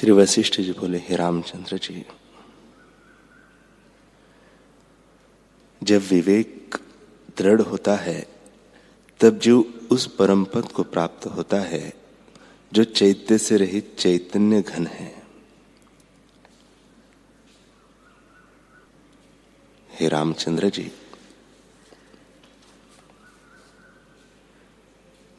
श्री 0.00 0.10
वशिष्ठ 0.10 0.60
जी 0.60 0.72
बोले, 0.72 0.98
हे 0.98 1.16
रामचंद्र 1.16 1.78
जी, 1.78 2.06
जब 5.82 6.00
विवेक 6.02 6.76
दृढ़ 7.38 7.60
होता 7.60 7.96
है, 7.96 8.26
तब 9.20 9.38
जो 9.38 9.72
उस 9.90 10.16
परम 10.16 10.44
पद 10.44 10.72
को 10.72 10.82
प्राप्त 10.82 11.26
होता 11.26 11.60
है, 11.60 11.92
जो 12.72 12.84
चैत्य 12.84 13.38
से 13.38 13.56
रहित 13.56 13.96
चैतन्य 13.98 14.62
घन 14.62 14.86
है। 14.86 15.22
हे 19.90 20.08
रामचंद्र 20.08 20.70
जी, 20.70 20.92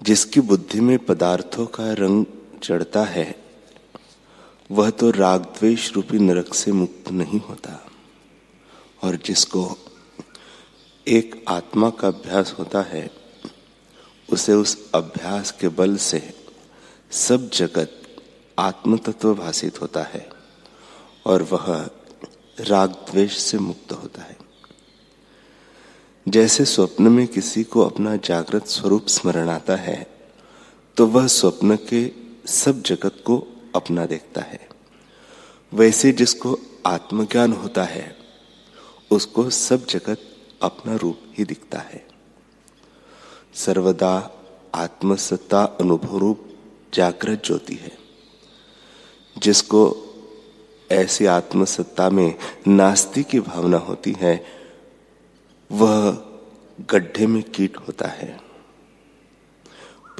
जिसकी 0.03 0.41
बुद्धि 0.41 0.79
में 0.79 0.99
पदार्थों 0.99 1.65
का 1.65 1.93
रंग 1.93 2.25
चढ़ता 2.63 3.03
है 3.03 3.40
वह 4.71 4.89
तो 4.89 5.11
राग 5.11 5.41
द्वेष 5.41 5.93
रूपी 5.93 6.19
नरक 6.19 6.53
से 6.53 6.71
मुक्त 6.71 7.11
नहीं 7.11 7.39
होता। 7.39 7.91
और 9.03 9.15
जिसको 9.15 9.77
एक 11.07 11.43
आत्मा 11.47 11.89
का 11.89 12.07
अभ्यास 12.07 12.55
होता 12.59 12.81
है, 12.81 13.09
उसे 14.31 14.53
उस 14.53 14.91
अभ्यास 14.95 15.51
के 15.51 15.67
बल 15.67 15.97
से 15.97 16.33
सब 17.11 17.49
जगत 17.49 18.01
आत्म 18.59 18.97
तत्व 18.97 19.33
भाषित 19.35 19.81
होता 19.81 20.03
है 20.03 20.29
और 21.25 21.43
वह 21.43 21.89
राग 22.59 22.89
द्वेष 22.89 23.37
से 23.37 23.57
मुक्त 23.57 23.91
होता 23.91 24.21
है। 24.21 24.37
जैसे 26.27 26.65
स्वप्न 26.65 27.07
में 27.07 27.27
किसी 27.27 27.63
को 27.63 27.81
अपना 27.81 28.15
जागृत 28.15 28.67
स्वरूप 28.67 29.07
स्मरण 29.07 29.49
आता 29.49 29.75
है 29.75 30.07
तो 30.97 31.07
वह 31.07 31.27
स्वप्न 31.27 31.75
के 31.75 32.11
सब 32.47 32.81
जगत 32.81 33.23
को 33.25 33.47
अपना 33.75 34.05
देखता 34.05 34.41
है। 34.41 34.69
वैसे 35.73 36.11
जिसको 36.11 36.59
आत्मज्ञान 36.85 37.53
होता 37.53 37.83
है, 37.83 38.17
उसको 39.11 39.49
सब 39.49 39.85
जगत 39.85 40.17
अपना 40.61 40.95
रूप 40.95 41.19
ही 41.37 41.43
दिखता 41.43 41.79
है। 41.79 42.07
सर्वदा 43.53 44.31
आत्मसत्ता 44.75 45.63
अनुभव 45.63 46.17
रूप 46.17 46.45
जागृत 46.93 47.43
ज्योति 47.45 47.75
है। 47.75 47.97
जिसको 49.37 50.07
ऐसी 50.91 51.25
आत्मसत्ता 51.25 52.09
में 52.09 52.35
नास्ती 52.67 53.23
की 53.23 53.39
भावना 53.39 53.77
होती 53.77 54.15
है, 54.19 54.45
वह 55.71 56.11
गड्ढे 56.89 57.27
में 57.27 57.43
कीट 57.43 57.77
होता 57.77 58.07
है। 58.07 58.40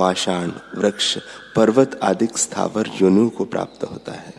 पाषाण, 0.01 0.51
वृक्ष, 0.77 1.17
पर्वत 1.55 1.99
आदि 2.03 2.27
स्थावर 2.37 2.87
योनियों 3.01 3.29
को 3.29 3.45
प्राप्त 3.45 3.83
होता 3.83 4.11
है 4.11 4.33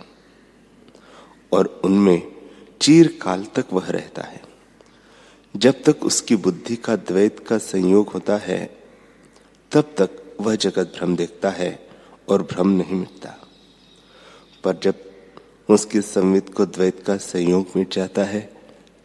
और 1.53 1.81
उनमें 1.85 2.33
चीर 2.81 3.19
काल 3.23 3.45
तक 3.45 3.67
वह 3.73 3.91
रहता 3.91 4.23
है। 4.23 4.43
जब 5.57 5.83
तक 5.83 6.05
उसकी 6.05 6.37
बुद्धि 6.37 6.77
का 6.77 6.97
द्वैत 6.97 7.41
का 7.49 7.59
संयोग 7.59 8.09
होता 8.09 8.37
है, 8.37 8.79
तब 9.73 9.95
तक 9.99 10.37
वह 10.41 10.57
जगत 10.57 10.93
भ्रम 10.97 11.17
देखता 11.17 11.51
है 11.51 11.89
और 12.29 12.43
भ्रम 12.43 12.69
नहीं 12.69 12.95
मिटता। 12.95 13.35
पर 14.65 14.77
जब 14.83 14.95
उसके 15.69 16.01
संवित 16.01 16.55
को 16.55 16.67
द्वैत 16.67 17.07
का 17.07 17.17
संयोग 17.17 17.67
मिट 17.77 17.95
जाता 17.95 18.25
है, 18.25 18.53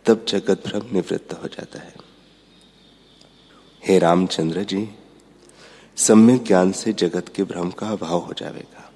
तब 0.05 0.25
जगत 0.27 0.63
भ्रम 0.67 0.81
निवृत्त 0.93 1.33
हो 1.33 1.47
जाता 1.47 1.79
है। 1.79 1.93
हे 3.87 3.99
रामचंद्र 3.99 4.63
जी 4.63 4.89
सम्यक 5.97 6.43
ज्ञान 6.43 6.71
से 6.71 6.93
जगत 6.93 7.33
के 7.35 7.43
भ्रम 7.43 7.71
का 7.71 7.89
अभाव 7.89 8.19
हो 8.19 8.33
जाएगा। 8.33 8.93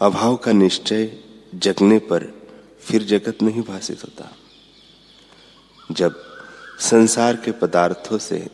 अभाव 0.00 0.36
का 0.36 0.52
निश्चय 0.52 1.24
जगने 1.54 1.98
पर 1.98 2.48
फिर 2.80 3.02
जगत 3.02 3.42
नहीं 3.42 3.62
भाषित 3.62 4.04
होता। 4.04 4.36
जब 5.92 6.22
संसार 6.80 7.36
के 7.36 7.52
पदार्थों 7.52 8.18
से 8.18 8.48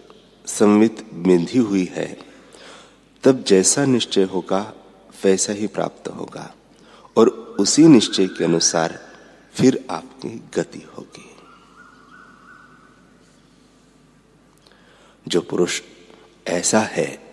संवित 0.46 1.06
बिंधी 1.14 1.58
हुई 1.58 1.84
है, 1.84 2.18
तब 3.24 3.44
जैसा 3.44 3.84
निश्चय 3.84 4.22
होगा, 4.22 4.72
वैसा 5.24 5.52
ही 5.52 5.66
प्राप्त 5.66 6.08
होगा, 6.08 6.54
और 7.16 7.28
उसी 7.60 7.84
निश्चय 7.84 8.26
के 8.26 8.44
अनुसार 8.44 9.12
फिर 9.54 9.86
आपकी 9.90 10.48
गति 10.54 10.82
होगी। 10.98 11.30
जो 15.28 15.40
पुरुष 15.40 15.82
ऐसा 16.48 16.80
है 16.80 17.26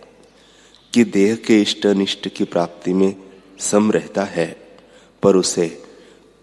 कि 0.94 1.04
देह 1.04 1.36
के 1.36 1.62
इष्ट 1.62 1.86
अनिष्ट 1.86 2.28
की 2.28 2.44
प्राप्ति 2.44 2.94
में 2.94 3.16
सम 3.60 3.92
रहता 3.92 4.24
है, 4.24 4.78
पर 5.24 5.36
उसे 5.36 5.84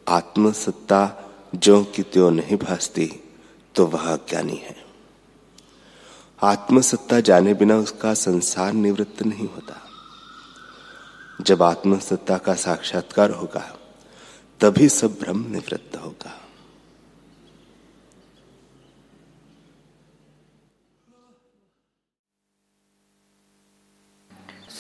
आत्मसत्ता 0.09 1.31
जो 1.55 1.85
कि 1.85 2.03
त्यो 2.03 2.31
नहीं 2.31 2.57
भासती 2.57 3.23
तो 3.75 3.87
वह 3.87 4.17
ज्ञानी 4.17 4.57
है। 4.57 4.77
आत्मसत्ता 6.43 7.21
जाने 7.21 7.55
बिना 7.55 7.77
उसका 7.77 8.15
संसार 8.15 8.73
निवृत्त 8.73 9.23
नहीं 9.23 9.49
होता। 9.49 9.81
जब 11.41 11.63
आत्मसत्ता 11.63 12.39
का 12.39 12.55
साक्षात्कार 12.55 13.31
होगा, 13.31 13.77
तभी 14.61 14.89
सब 14.89 15.19
भ्रम 15.21 15.51
निवृत्त 15.51 15.97
होगा। 15.97 16.40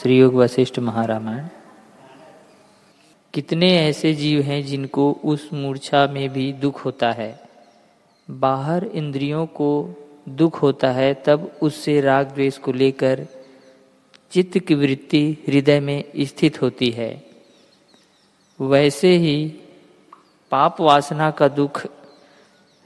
श्री 0.03 0.19
योग 0.19 0.34
वशिष्ठ 0.34 0.78
महारामायण। 0.78 1.47
कितने 3.34 3.78
ऐसे 3.78 4.15
जीव 4.15 4.41
हैं 4.41 4.66
जिनको 4.66 5.12
उस 5.12 5.50
मूर्छा 5.53 6.06
में 6.06 6.28
भी 6.28 6.53
दुख 6.53 6.84
होता 6.84 7.12
है? 7.12 7.41
बाहर 8.31 8.84
इंद्रियों 8.84 9.47
को 9.47 9.94
दुख 10.28 10.62
होता 10.62 10.91
है, 10.91 11.15
तब 11.15 11.59
उससे 11.62 12.00
राग 12.00 12.27
द्वेष 12.27 12.59
को 12.59 12.72
लेकर 12.72 13.27
चित्त 14.31 14.59
की 14.59 14.75
वृत्ति 14.75 15.37
हृदय 15.49 15.81
में 15.81 16.05
स्थित 16.21 16.62
होती 16.62 16.91
है। 16.91 17.25
वैसे 18.61 19.17
ही 19.17 19.61
पाप 20.50 20.81
वासना 20.81 21.31
का 21.31 21.49
दुख 21.49 21.87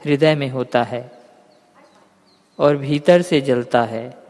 हृदय 0.05 0.35
में 0.35 0.49
होता 0.49 0.83
है 0.83 1.11
और 2.59 2.77
भीतर 2.77 3.21
से 3.21 3.41
जलता 3.41 3.83
है। 3.83 4.24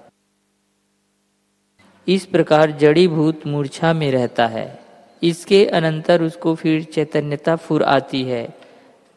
इस 2.07 2.25
प्रकार 2.25 2.72
जड़ी 2.72 3.07
भूत 3.07 3.48
मूर्छा 3.48 3.94
में 3.94 4.12
रहता 4.12 4.48
है। 4.48 4.80
इसके 5.24 5.66
अनंतर 5.66 6.22
उसको 6.22 6.56
फिर 6.56 6.84
चैतन्यता 6.84 7.56
फुर 7.56 7.84
आती 7.84 8.24
है। 8.24 8.48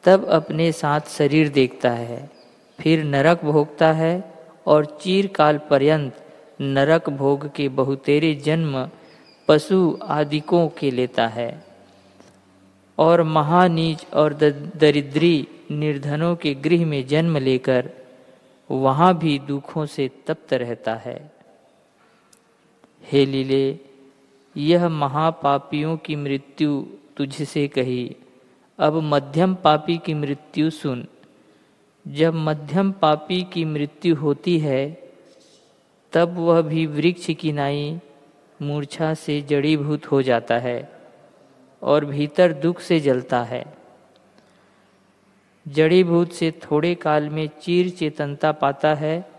तब 0.05 0.25
अपने 0.25 0.73
साथ 0.73 1.01
शरीर 1.01 1.49
देखता 1.49 1.91
है। 1.91 2.31
फिर 2.81 3.05
नरक 3.05 3.45
भोगता 3.45 3.93
है 3.93 4.35
और 4.67 4.99
चीरकाल 5.03 5.59
पर्यंत 5.59 6.17
नरक 6.61 7.11
भोग 7.11 7.55
के 7.55 7.69
बहुतेरे 7.69 8.35
जन्म 8.35 8.89
पशु 9.49 9.99
आदिकों 10.03 10.69
के 10.69 10.91
लेता 10.91 11.27
है। 11.27 11.65
और 12.99 13.23
महानीच 13.23 14.07
और 14.15 14.35
दरिद्री 14.77 15.49
निर्धनों 15.71 16.37
के 16.37 16.55
गृह 16.55 16.87
में 16.87 17.07
जन्म 17.07 17.37
लेकर 17.37 17.91
वहाँ 18.71 19.19
भी 19.19 19.39
दुखों 19.39 19.87
से 19.87 20.11
तप्त 20.27 20.53
रहता 20.55 20.95
है। 20.95 21.38
हे 23.13 23.27
लीले, 23.27 23.79
यह 24.57 24.89
महापापियों 24.89 25.97
की 25.97 26.17
मृत्यु 26.17 26.83
तुझसे 27.17 27.69
कही। 27.69 28.17
अब 28.79 28.95
मध्यम 28.95 29.55
पापी 29.55 29.99
की 29.99 30.15
मृत्यु 30.15 30.71
सुन। 30.71 31.07
जब 32.09 32.35
मध्यम 32.35 32.93
पापी 32.93 33.43
की 33.53 33.65
मृत्यु 33.65 34.15
होती 34.15 34.59
है, 34.59 35.11
तब 36.13 36.37
वह 36.39 36.61
भी 36.61 36.87
वृक्ष 36.87 37.31
की 37.39 37.53
नाई 37.53 38.01
मूर्छा 38.63 39.15
से 39.15 39.41
जड़ीभूत 39.41 40.07
हो 40.07 40.23
जाता 40.23 40.59
है 40.59 40.93
और 41.83 42.05
भीतर 42.05 42.53
दुख 42.53 42.81
से 42.81 43.01
जलता 43.01 43.43
है। 43.43 43.65
जड़ीभूत 45.69 46.33
से 46.33 46.51
थोड़े 46.51 46.95
काल 46.95 47.29
में 47.29 47.49
चीर 47.63 47.91
चेतनता 47.91 48.53
पाता 48.53 48.95
है, 48.95 49.31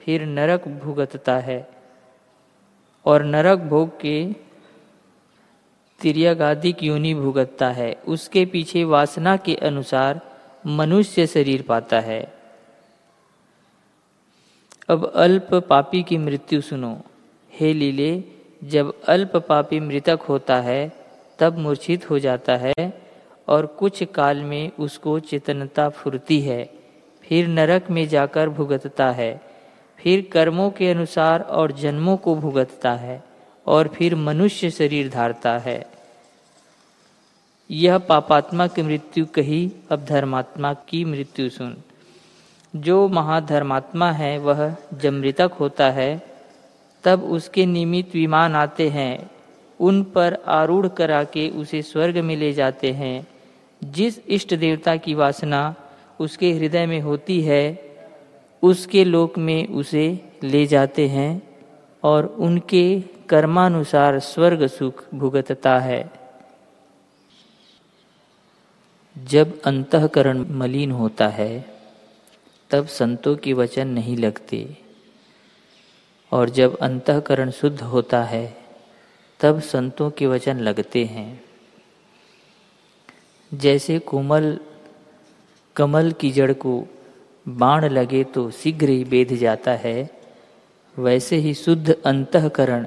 फिर 0.00 0.26
नरक 0.26 0.68
भुगतता 0.68 1.38
है। 1.38 1.74
और 3.04 3.24
नरक 3.24 3.58
भोग 3.58 4.00
के 4.00 4.32
तिरियागादिक 6.00 6.82
योनि 6.82 7.14
भुगतता 7.14 7.68
है? 7.68 7.92
उसके 8.08 8.44
पीछे 8.44 8.84
वासना 8.84 9.36
के 9.36 9.54
अनुसार 9.54 10.20
मनुष्य 10.66 11.26
शरीर 11.26 11.62
पाता 11.62 12.00
है। 12.00 12.34
अब 14.88 15.12
अल्प 15.14 15.54
पापी 15.54 16.02
की 16.02 16.18
मृत्यु 16.18 16.60
सुनो। 16.60 17.00
हे 17.52 17.72
लीले, 17.72 18.24
जब 18.64 19.02
अल्प 19.02 19.36
पापी 19.36 19.80
मृतक 19.80 20.18
होता 20.28 20.56
है, 20.56 20.92
तब 21.38 21.58
मूर्छित 21.58 22.10
हो 22.10 22.18
जाता 22.18 22.56
है 22.56 23.02
और 23.48 23.66
कुछ 23.66 24.04
काल 24.04 24.42
में 24.42 24.70
उसको 24.78 25.20
चेतनता 25.20 25.88
फुरती 25.88 26.40
है। 26.40 26.70
फिर 27.22 27.48
नरक 27.48 27.90
में 27.90 28.08
जाकर 28.08 28.48
भुगतता 28.48 29.10
है। 29.10 29.40
फिर 29.98 30.28
कर्मों 30.32 30.70
के 30.70 30.90
अनुसार 30.90 31.40
और 31.40 31.72
जन्मों 31.72 32.16
को 32.16 32.34
भुगतता 32.34 32.92
है, 32.92 33.24
और 33.66 33.88
फिर 33.88 34.14
मनुष्य 34.14 34.70
शरीर 34.70 35.10
धारता 35.10 35.58
है। 35.58 35.86
यह 37.70 37.98
पापात्मा 37.98 38.66
की 38.66 38.82
मृत्यु 38.82 39.26
कही, 39.26 39.72
अब 39.90 40.04
धर्मात्मा 40.04 40.74
की 40.74 41.04
मृत्यु 41.04 41.50
सुन। 41.50 41.76
जो 42.76 43.08
महाधर्मात्मा 43.08 44.12
है, 44.12 44.38
वह 44.38 44.76
जब 44.94 45.12
मृतक 45.12 45.50
होता 45.60 45.90
है। 45.90 46.22
तब 47.04 47.24
उसके 47.24 47.66
निमित्त 47.66 48.14
विमान 48.14 48.54
आते 48.54 48.88
हैं। 48.88 49.30
उन 49.80 50.04
पर 50.04 50.38
आरूढ़ 50.46 50.88
करा 50.88 51.24
के 51.24 51.50
उसे 51.50 51.82
स्वर्ग 51.82 52.18
में 52.18 52.36
ले 52.36 52.52
जाते 52.52 52.92
हैं। 52.92 53.26
जिस 53.84 54.18
इष्ट 54.28 54.54
देवता 54.54 54.96
की 54.96 55.14
वासना 55.14 55.74
उसके 56.20 56.52
हृदय 56.52 56.86
में 56.86 57.00
होती 57.00 57.42
है 57.42 57.83
उसके 58.64 59.04
लोक 59.04 59.38
में 59.38 59.68
उसे 59.68 60.32
ले 60.42 60.66
जाते 60.66 61.08
हैं 61.08 61.58
और 62.02 62.26
उनके 62.26 63.00
कर्मानुसार 63.00 64.18
स्वर्ग 64.18 64.66
सुख 64.66 65.04
भुगतता 65.14 65.78
है। 65.78 66.10
जब 69.18 69.62
अंतकरण 69.62 70.38
मलिन 70.50 70.90
होता 70.90 71.28
है, 71.28 71.74
तब 72.70 72.86
संतों 72.86 73.36
के 73.36 73.52
वचन 73.52 73.88
नहीं 73.88 74.16
लगते। 74.16 74.76
और 76.32 76.50
जब 76.50 76.76
अंतकरण 76.76 77.50
शुद्ध 77.50 77.82
होता 77.82 78.24
है, 78.24 78.56
तब 79.40 79.60
संतों 79.60 80.10
के 80.10 80.26
वचन 80.26 80.58
लगते 80.58 81.04
हैं। 81.04 81.44
जैसे 83.54 83.98
कोमल, 83.98 84.58
कमल 85.76 86.12
की 86.12 86.30
जड़ 86.30 86.52
को 86.52 86.84
बाण 87.48 87.84
लगे 87.84 88.24
तो 88.24 88.50
शीघ्र 88.50 88.88
ही 88.88 89.04
बेध 89.04 89.34
जाता 89.34 89.70
है। 89.70 90.10
वैसे 90.98 91.36
ही 91.36 91.54
शुद्ध 91.54 91.96
अंतकरण 92.06 92.86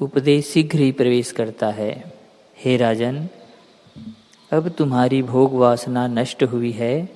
उपदेश 0.00 0.46
शीघ्र 0.46 0.78
ही 0.78 0.92
प्रवेश 0.92 1.32
करता 1.32 1.70
है। 1.70 2.12
हे 2.58 2.76
राजन, 2.76 3.28
अब 4.52 4.68
तुम्हारी 4.68 5.22
भोग 5.22 5.54
वासना 5.54 6.06
नष्ट 6.06 6.42
हुई 6.42 6.70
है 6.70 7.08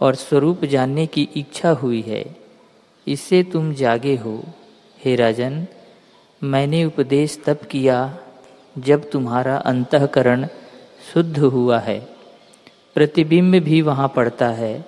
और 0.00 0.14
स्वरूप 0.14 0.64
जानने 0.64 1.06
की 1.06 1.28
इच्छा 1.36 1.70
हुई 1.70 2.00
है। 2.00 2.24
इससे 3.06 3.42
तुम 3.42 3.72
जागे 3.74 4.16
हो। 4.16 4.42
हे 5.04 5.16
राजन, 5.16 5.66
मैंने 6.42 6.84
उपदेश 6.84 7.38
तब 7.46 7.56
किया 7.56 8.18
जब 8.78 9.10
तुम्हारा 9.10 9.56
अंतकरण 9.56 10.46
शुद्ध 11.12 11.38
हुआ 11.38 11.78
है। 11.78 12.11
प्रतिबिंब 12.96 13.54
भी 13.54 13.80
वहाँ 13.82 14.12
पड़ता 14.16 14.48
है, 14.48 14.84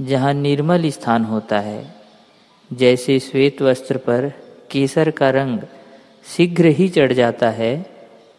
जहाँ 0.00 0.32
निर्मल 0.34 0.88
स्थान 0.90 1.24
होता 1.24 1.60
है। 1.60 1.94
जैसे 2.72 3.18
श्वेत 3.20 3.62
वस्त्र 3.62 3.98
पर 3.98 4.32
केसर 4.70 5.10
का 5.10 5.30
रंग 5.30 5.60
शीघ्र 6.36 6.66
ही 6.66 6.88
चढ़ 6.88 7.12
जाता 7.12 7.50
है 7.50 7.90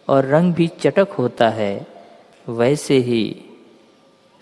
और 0.07 0.25
रंग 0.25 0.53
भी 0.53 0.67
चटक 0.67 1.11
होता 1.11 1.50
है, 1.50 1.88
वैसे 2.50 2.97
ही 2.97 3.41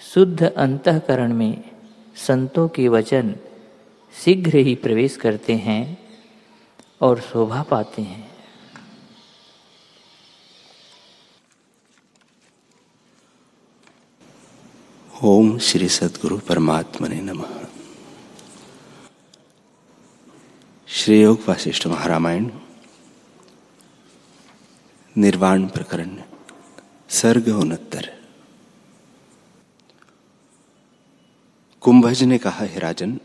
शुद्ध 0.02 0.44
अंतकरण 0.44 1.34
में 1.34 1.64
संतों 2.28 2.68
के 2.68 2.88
वचन 2.88 3.36
शीघ्र 4.14 4.58
ही 4.58 4.76
प्रवेश 4.76 5.16
करते 5.16 5.54
हैं 5.56 5.98
और 7.02 7.20
शोभा 7.20 7.64
पाते 7.64 8.02
हैं। 8.02 8.27
ओम 15.24 15.58
श्री 15.58 15.88
सदगुरु 15.90 16.38
परमात्मा 16.38 17.08
ने 17.08 17.22
नम। 17.22 17.44
श्री 20.88 21.22
योग 21.22 21.40
वासिष्ठ 21.48 21.88
महारामायण, 21.88 22.50
निर्वाण 25.18 25.66
प्रकरण, 25.68 26.18
सर्ग 27.10 27.48
उनहत्तर 27.48 28.10
कुंभज 31.82 32.24
ने 32.24 32.38
कहा, 32.38 32.66
हे 32.66 32.80
राजन, 32.80 33.20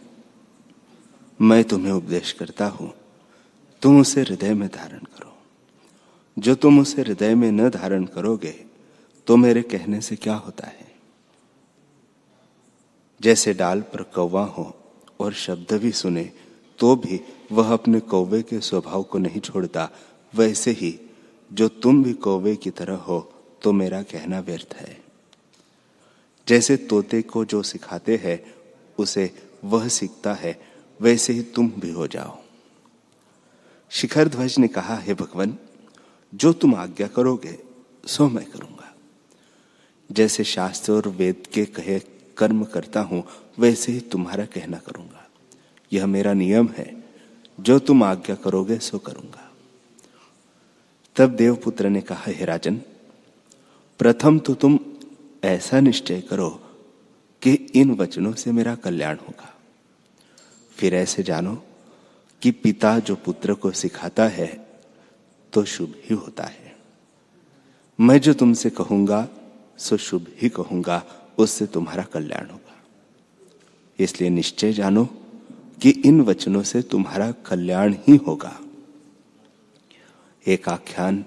मैं 1.40 1.64
तुम्हें 1.64 1.92
उपदेश 1.92 2.32
करता 2.32 2.66
हूँ। 2.66 2.92
तुम 3.82 4.00
उसे 4.00 4.20
हृदय 4.20 4.54
में 4.54 4.68
धारण 4.68 4.98
करो। 4.98 5.36
जो 6.38 6.54
तुम 6.54 6.80
उसे 6.80 7.02
हृदय 7.02 7.34
में 7.34 7.52
न 7.52 7.68
धारण 7.68 8.04
करोगे 8.04 8.64
तो 9.26 9.36
मेरे 9.36 9.62
कहने 9.62 10.00
से 10.00 10.16
क्या 10.16 10.34
होता 10.34 10.66
है? 10.66 10.91
जैसे 13.22 13.54
डाल 13.54 13.80
पर 13.80 14.02
कौवा 14.02 14.44
हो 14.44 14.74
और 15.20 15.32
शब्द 15.32 15.72
भी 15.72 15.92
सुने 15.92 16.32
तो 16.78 16.96
भी 16.96 17.20
वह 17.52 17.72
अपने 17.72 18.00
कौवे 18.00 18.42
के 18.42 18.60
स्वभाव 18.60 19.02
को 19.02 19.18
नहीं 19.18 19.40
छोड़ता। 19.40 19.90
वैसे 20.34 20.70
ही, 20.70 20.98
जो 21.52 21.68
तुम 21.68 22.02
भी 22.04 22.12
कौवे 22.12 22.56
की 22.56 22.70
तरह 22.70 22.94
हो 22.94 23.32
तो 23.62 23.72
मेरा 23.72 24.02
कहना 24.02 24.40
व्यर्थ 24.40 24.74
है। 24.74 25.00
जैसे 26.48 26.76
तोते 26.76 27.22
को 27.22 27.44
जो 27.44 27.62
सिखाते 27.62 28.16
हैं, 28.16 28.54
उसे 28.98 29.30
वह 29.64 29.88
सीखता 29.88 30.34
है, 30.34 30.60
वैसे 31.00 31.32
ही 31.32 31.42
तुम 31.42 31.72
भी 31.78 31.90
हो 31.90 32.06
जाओ। 32.06 32.38
शिखर 33.90 34.28
ध्वज 34.28 34.58
ने 34.58 34.68
कहा, 34.68 34.96
हे 34.96 35.14
भगवान, 35.14 35.58
जो 36.34 36.52
तुम 36.52 36.74
आज्ञा 36.74 37.06
करोगे, 37.06 37.58
सो 38.06 38.28
मैं 38.28 38.44
करूँगा। 38.50 38.94
जैसे 40.10 40.44
शास्त्र 40.44 40.92
और 40.92 41.08
वेद 41.08 41.46
के 41.54 41.64
कहे 41.64 41.98
कर्म 42.42 42.64
करता 42.64 43.00
हूँ, 43.00 43.24
वैसे 43.58 43.92
ही 43.92 44.00
तुम्हारा 44.00 44.44
कहना 44.44 44.76
करूँगा। 44.76 45.28
यह 45.92 46.06
मेरा 46.06 46.32
नियम 46.32 46.68
है। 46.68 47.04
जो 47.60 47.78
तुम 47.78 48.02
आज्ञा 48.02 48.34
करोगे, 48.34 48.78
सो 48.78 48.98
करूँगा। 48.98 49.52
तब 51.16 51.30
देवपुत्र 51.30 51.88
ने 51.88 52.00
कहा, 52.00 52.32
हे 52.32 52.44
राजन, 52.44 52.80
प्रथम 53.98 54.38
तो 54.38 54.54
तुम 54.54 54.78
ऐसा 55.44 55.80
निश्चय 55.80 56.20
करो 56.20 56.50
कि 57.42 57.52
इन 57.52 57.90
वचनों 57.90 58.32
से 58.32 58.52
मेरा 58.52 58.74
कल्याण 58.74 59.16
होगा। 59.16 59.54
फिर 60.76 60.94
ऐसे 60.94 61.22
जानो 61.22 61.62
कि 62.42 62.50
पिता 62.50 62.98
जो 62.98 63.16
पुत्र 63.16 63.54
को 63.54 63.70
सिखाता 63.70 64.24
है 64.28 64.66
तो 65.52 65.64
शुभ 65.64 65.94
ही 66.04 66.14
होता 66.14 66.44
है। 66.44 66.76
मैं 68.00 68.20
जो 68.20 68.34
तुमसे 68.34 68.70
कहूँगा, 68.70 69.28
सो 69.78 69.96
शुभ 69.96 70.26
ही 70.36 70.48
कहूँगा। 70.48 71.21
उससे 71.38 71.66
तुम्हारा 71.66 72.02
कल्याण 72.02 72.50
होगा। 72.50 72.82
इसलिए 73.98 74.30
निश्चय 74.30 74.72
जानो 74.72 75.04
कि 75.82 75.90
इन 75.90 76.20
वचनों 76.20 76.62
से 76.62 76.82
तुम्हारा 76.82 77.32
कल्याण 77.32 77.94
ही 78.08 78.16
होगा। 78.16 78.60
एक 80.46 80.68
आख्यान 80.68 81.24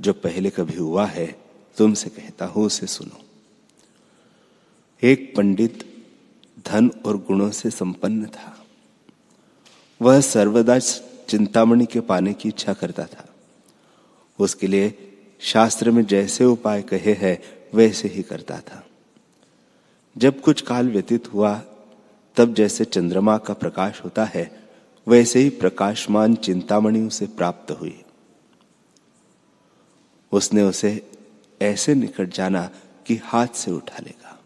जो 0.00 0.12
पहले 0.12 0.50
कभी 0.50 0.76
हुआ 0.76 1.06
है, 1.06 1.42
तुमसे 1.76 2.10
कहता 2.10 2.46
हूँ, 2.46 2.64
उसे 2.64 2.86
सुनो। 2.86 3.20
एक 5.02 5.34
पंडित 5.36 6.04
धन 6.66 6.90
और 7.06 7.16
गुणों 7.16 7.50
से 7.50 7.70
संपन्न 7.70 8.26
था। 8.26 8.66
वह 10.02 10.20
सर्वदा 10.20 10.78
चिंतामणि 11.28 11.86
के 11.86 12.00
पाने 12.00 12.32
की 12.32 12.48
इच्छा 12.48 12.72
करता 12.72 13.06
था। 13.06 13.28
उसके 14.38 14.66
लिए 14.66 15.08
शास्त्र 15.40 15.90
में 15.90 16.06
जैसे 16.06 16.44
उपाय 16.44 16.82
कहे 16.82 17.12
हैं, 17.12 17.42
वैसे 17.74 18.08
ही 18.08 18.22
करता 18.22 18.60
था। 18.60 18.86
जब 20.18 20.40
कुछ 20.40 20.60
काल 20.60 20.88
व्यतीत 20.88 21.32
हुआ, 21.32 21.62
तब 22.36 22.54
जैसे 22.54 22.84
चंद्रमा 22.84 23.38
का 23.38 23.54
प्रकाश 23.54 24.00
होता 24.04 24.24
है, 24.24 24.62
वैसे 25.08 25.38
ही 25.38 25.48
प्रकाशमान 25.48 26.34
चिंतामणि 26.34 27.00
उसे 27.00 27.26
प्राप्त 27.26 27.70
हुई। 27.70 28.02
उसने 30.32 30.62
उसे 30.62 31.10
ऐसे 31.62 31.94
निकट 31.94 32.34
जाना 32.34 32.70
कि 33.06 33.20
हाथ 33.24 33.46
से 33.46 33.70
उठा 33.70 33.98
लेगा। 34.02 34.40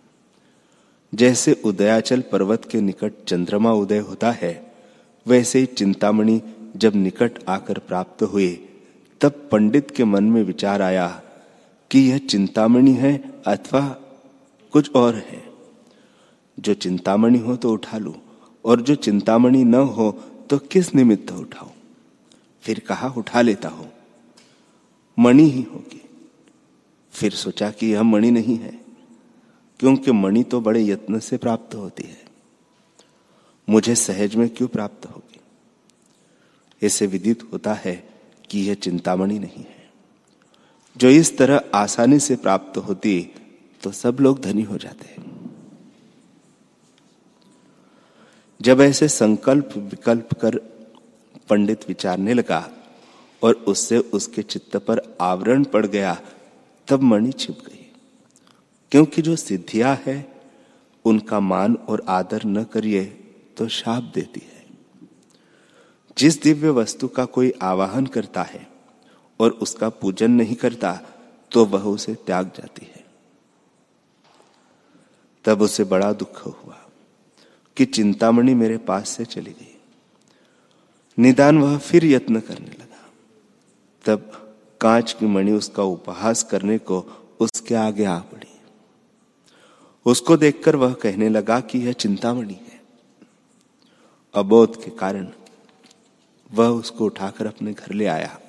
जैसे 1.15 1.63
उदयाचल 1.65 2.21
पर्वत 2.21 2.65
के 2.65 2.81
निकट 2.81 3.13
चंद्रमा 3.29 3.73
उदय 3.73 3.99
होता 3.99 4.31
है, 4.31 4.75
वैसे 5.27 5.59
ही 5.59 5.67
चिंतामणि 5.67 6.43
जब 6.77 6.95
निकट 6.95 7.33
आकर 7.49 7.79
प्राप्त 7.79 8.23
हुए 8.23 8.59
तब 9.21 9.49
पंडित 9.53 9.91
के 9.91 10.05
मन 10.05 10.25
में 10.25 10.43
विचार 10.43 10.83
आया 10.83 11.23
कि 11.91 12.11
यह 12.11 12.19
चिंतामणि 12.19 12.93
है 12.93 13.43
अथवा 13.47 13.97
कुछ 14.73 14.95
और 14.95 15.15
है। 15.15 15.46
जो 16.59 16.75
चिंतामणि 16.75 17.39
हो 17.39 17.57
तो 17.57 17.73
उठा 17.73 17.99
लू, 17.99 18.15
और 18.65 18.81
जो 18.81 18.95
चिंतामणि 18.95 19.65
न 19.65 19.75
हो 19.75 20.11
तो 20.51 20.59
किस 20.59 20.95
निमित्त 20.95 21.33
उठाओ 21.33 21.71
फिर 22.65 22.79
कहा, 22.79 23.09
उठा 23.09 23.41
लेता 23.41 23.69
हूँ। 23.69 23.91
मणि 25.19 25.43
ही 25.43 25.63
होगी। 25.63 26.03
फिर 27.13 27.33
सोचा 27.33 27.71
कि 27.71 27.87
यह 27.87 28.03
मणि 28.03 28.31
नहीं 28.31 28.57
है, 28.57 28.79
क्योंकि 29.81 30.13
मणि 30.13 30.43
तो 30.43 30.61
बड़े 30.61 30.85
यत्न 30.85 31.19
से 31.19 31.37
प्राप्त 31.37 31.75
होती 31.75 32.05
है। 32.05 32.25
मुझे 33.69 33.95
सहज 33.95 34.35
में 34.35 34.49
क्यों 34.49 34.69
प्राप्त 34.69 35.07
होगी? 35.07 35.41
ऐसे 36.83 37.07
विदित 37.07 37.43
होता 37.53 37.75
है 37.75 37.95
कि 38.51 38.61
यह 38.61 38.75
चिंतामणि 38.75 39.39
नहीं 39.39 39.65
है। 39.65 39.91
जो 40.97 41.09
इस 41.09 41.37
तरह 41.39 41.63
आसानी 41.75 42.19
से 42.19 42.37
प्राप्त 42.37 42.77
होती 42.79 43.21
तो 43.83 43.91
सब 43.93 44.17
लोग 44.21 44.41
धनी 44.41 44.63
हो 44.63 44.79
जाते 44.79 45.09
हैं। 45.09 45.36
जब 48.63 48.81
ऐसे 48.81 49.09
संकल्प 49.09 49.71
विकल्प 49.77 50.35
कर 50.35 50.57
पंडित 51.49 51.89
विचारने 51.89 52.35
लगा 52.35 52.71
और 53.43 53.55
उससे 53.55 53.99
उसके 53.99 54.43
चित्त 54.43 54.77
पर 54.77 55.17
आवरण 55.21 55.65
पड़ 55.65 55.87
गया, 55.87 56.21
तब 56.89 57.03
मणि 57.03 57.33
छिप 57.33 57.59
गई। 57.67 57.93
क्योंकि 58.91 59.23
जो 59.23 59.37
सिद्धियाँ 59.37 60.03
है, 60.07 60.41
उनका 61.05 61.41
मान 61.41 61.75
और 61.75 62.03
आदर 62.09 62.43
न 62.45 62.65
करिए 62.65 63.05
तो 63.57 63.69
शाप 63.69 64.03
देती 64.15 64.43
है। 64.45 64.67
जिस 66.19 66.43
दिव्य 66.43 66.71
वस्तु 66.71 67.09
का 67.09 67.25
कोई 67.25 67.53
आवाहन 67.63 68.07
करता 68.07 68.43
है 68.43 68.71
और 69.41 69.51
उसका 69.51 69.89
पूजन 69.89 70.31
नहीं 70.31 70.55
करता 70.55 71.01
तो 71.53 71.65
वह 71.65 71.83
उसे 71.83 72.15
त्याग 72.15 72.47
जाती 72.47 72.87
है। 72.87 73.05
तब 75.45 75.63
उसे 75.63 75.85
बड़ा 75.85 76.13
दुख 76.13 76.47
हुआ। 76.47 76.86
कि 77.77 77.85
चिंतामणि 77.85 78.55
मेरे 78.55 78.79
पास 78.79 79.09
से 79.09 79.25
चली 79.25 79.51
गई। 79.51 79.81
निदान 81.19 81.59
वह 81.59 81.79
फिर 81.79 82.05
यत्न 82.05 82.41
करने 82.41 82.71
लगा। 82.71 83.09
तब 84.05 84.33
कांच 84.81 85.13
की 85.13 85.27
मणि 85.27 85.53
उसका 85.53 85.83
उपहास 85.83 86.43
करने 86.43 86.79
को 86.79 87.07
उसके 87.41 87.75
आगे 87.75 88.05
आ 88.05 88.19
पड़ी। 88.19 88.61
उसको 90.05 90.37
देखकर 90.37 90.77
वह 90.77 90.93
कहने 90.93 91.29
लगा 91.29 91.61
कि 91.61 91.79
यह 91.79 91.93
चिंतामणि 91.93 92.55
है। 92.55 92.81
अबोध 94.35 94.85
के 94.85 94.91
कारण 94.91 95.29
वह 96.53 96.69
उसको 96.69 97.05
उठाकर 97.05 97.47
अपने 97.47 97.73
घर 97.73 97.93
ले 97.93 98.07
आया 98.07 98.41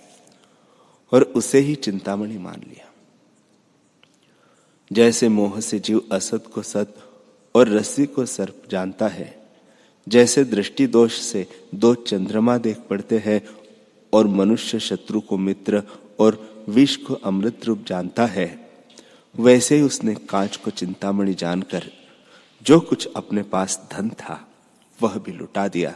और 1.13 1.23
उसे 1.23 1.59
ही 1.59 1.75
चिंतामणि 1.75 2.37
मान 2.37 2.59
लिया। 2.59 2.93
जैसे 4.91 5.29
मोह 5.29 5.59
से 5.59 5.79
जीव 5.79 6.09
असत 6.11 6.43
को 6.53 6.61
सत 6.61 7.06
और 7.57 7.69
रस्सी 7.69 8.05
को 8.05 8.25
सर्प 8.25 8.63
जानता 8.71 9.07
है। 9.07 9.35
जैसे 10.07 10.43
दृष्टि 10.43 10.87
दोष 10.87 11.19
से 11.19 11.45
दो 11.75 11.93
चंद्रमा 11.95 12.57
देख 12.57 12.77
पड़ते 12.79 13.17
हैं 13.17 13.41
और 14.13 14.27
मनुष्य 14.27 14.79
शत्रु 14.79 15.21
को 15.21 15.37
मित्र 15.37 15.83
और 16.19 16.65
विष 16.69 16.95
को 16.95 17.13
अमृत 17.13 17.65
रूप 17.65 17.83
जानता 17.87 18.25
है, 18.25 18.69
वैसे 19.35 19.75
ही 19.75 19.81
उसने 19.81 20.15
कांच 20.15 20.55
को 20.55 20.71
चिंतामणि 20.71 21.33
जानकर 21.33 21.83
जो 22.65 22.79
कुछ 22.79 23.07
अपने 23.15 23.43
पास 23.43 23.79
धन 23.91 24.09
था, 24.09 24.47
वह 25.01 25.17
भी 25.17 25.31
लुटा 25.31 25.67
दिया 25.67 25.95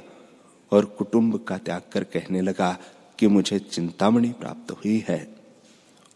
और 0.71 0.85
कुटुंब 0.85 1.37
का 1.43 1.57
त्याग 1.57 1.81
कर 1.91 2.03
कहने 2.03 2.41
लगा 2.41 2.77
कि 3.19 3.27
मुझे 3.27 3.59
चिंतामणि 3.59 4.29
प्राप्त 4.29 4.71
हुई 4.71 5.03
है। 5.07 5.35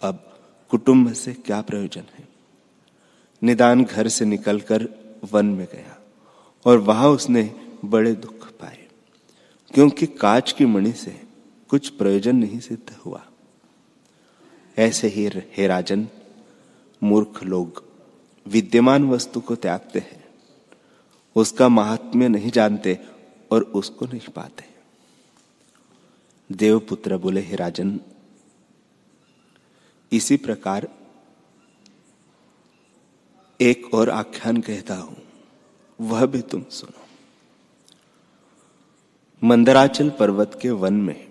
अब 0.02 0.38
कुटुंब 0.70 1.14
से 1.14 1.34
क्या 1.34 1.62
प्रयोजन 1.62 2.04
है? 2.20 2.28
निदान 3.44 3.84
घर 3.84 4.08
से 4.08 4.26
निकलकर 4.26 4.88
वन 5.32 5.46
में 5.48 5.68
गया 5.74 5.98
और 6.66 6.78
वहाँ 6.80 7.10
उसने 7.10 7.44
बड़े 7.86 8.14
दुख 8.14 8.52
पाए, 8.52 8.88
क्योंकि 9.72 10.06
काच 10.08 10.52
की 10.52 10.66
मणि 10.66 10.92
से 10.94 11.22
कुछ 11.70 11.90
प्रयोजन 11.90 12.36
नहीं 12.36 12.60
सिद्ध 12.60 12.96
हुआ। 12.96 13.24
ऐसे 14.78 15.08
ही 15.08 15.30
हे 15.58 15.68
राजन, 15.68 16.08
मूर्ख 17.02 17.44
लोग 17.44 17.84
विद्यमान 18.46 19.10
वस्तु 19.10 19.42
को 19.42 19.56
त्यागते 19.56 20.00
हैं, 20.00 20.24
उसका 21.36 21.68
महात्म्य 21.70 22.28
नहीं 22.28 22.52
जानते 22.52 22.98
और 23.52 23.64
उसको 23.76 24.06
नहीं 24.06 24.32
पाते। 24.36 24.64
देवपुत्र 26.50 27.18
बोले, 27.18 27.42
हे 27.42 27.56
राजन, 27.56 28.00
इसी 30.12 30.38
प्रकार 30.38 30.88
एक 33.60 33.94
और 33.94 34.10
आख्यान 34.10 34.58
कहता 34.58 34.96
हूँ, 34.96 35.16
वह 36.00 36.26
भी 36.26 36.42
तुम 36.42 36.64
सुनो। 36.72 37.04
मंदराचल 39.42 40.10
पर्वत 40.10 40.60
के 40.62 40.70
वन 40.72 40.94
में 40.94 41.28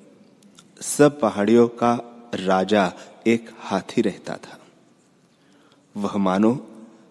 सब 0.80 1.20
पहाड़ियों 1.20 1.66
का 1.68 1.92
राजा 2.36 2.92
एक 3.26 3.50
हाथी 3.58 4.02
रहता 4.02 4.36
था। 4.36 4.58
वह 5.96 6.16
मानो 6.18 6.56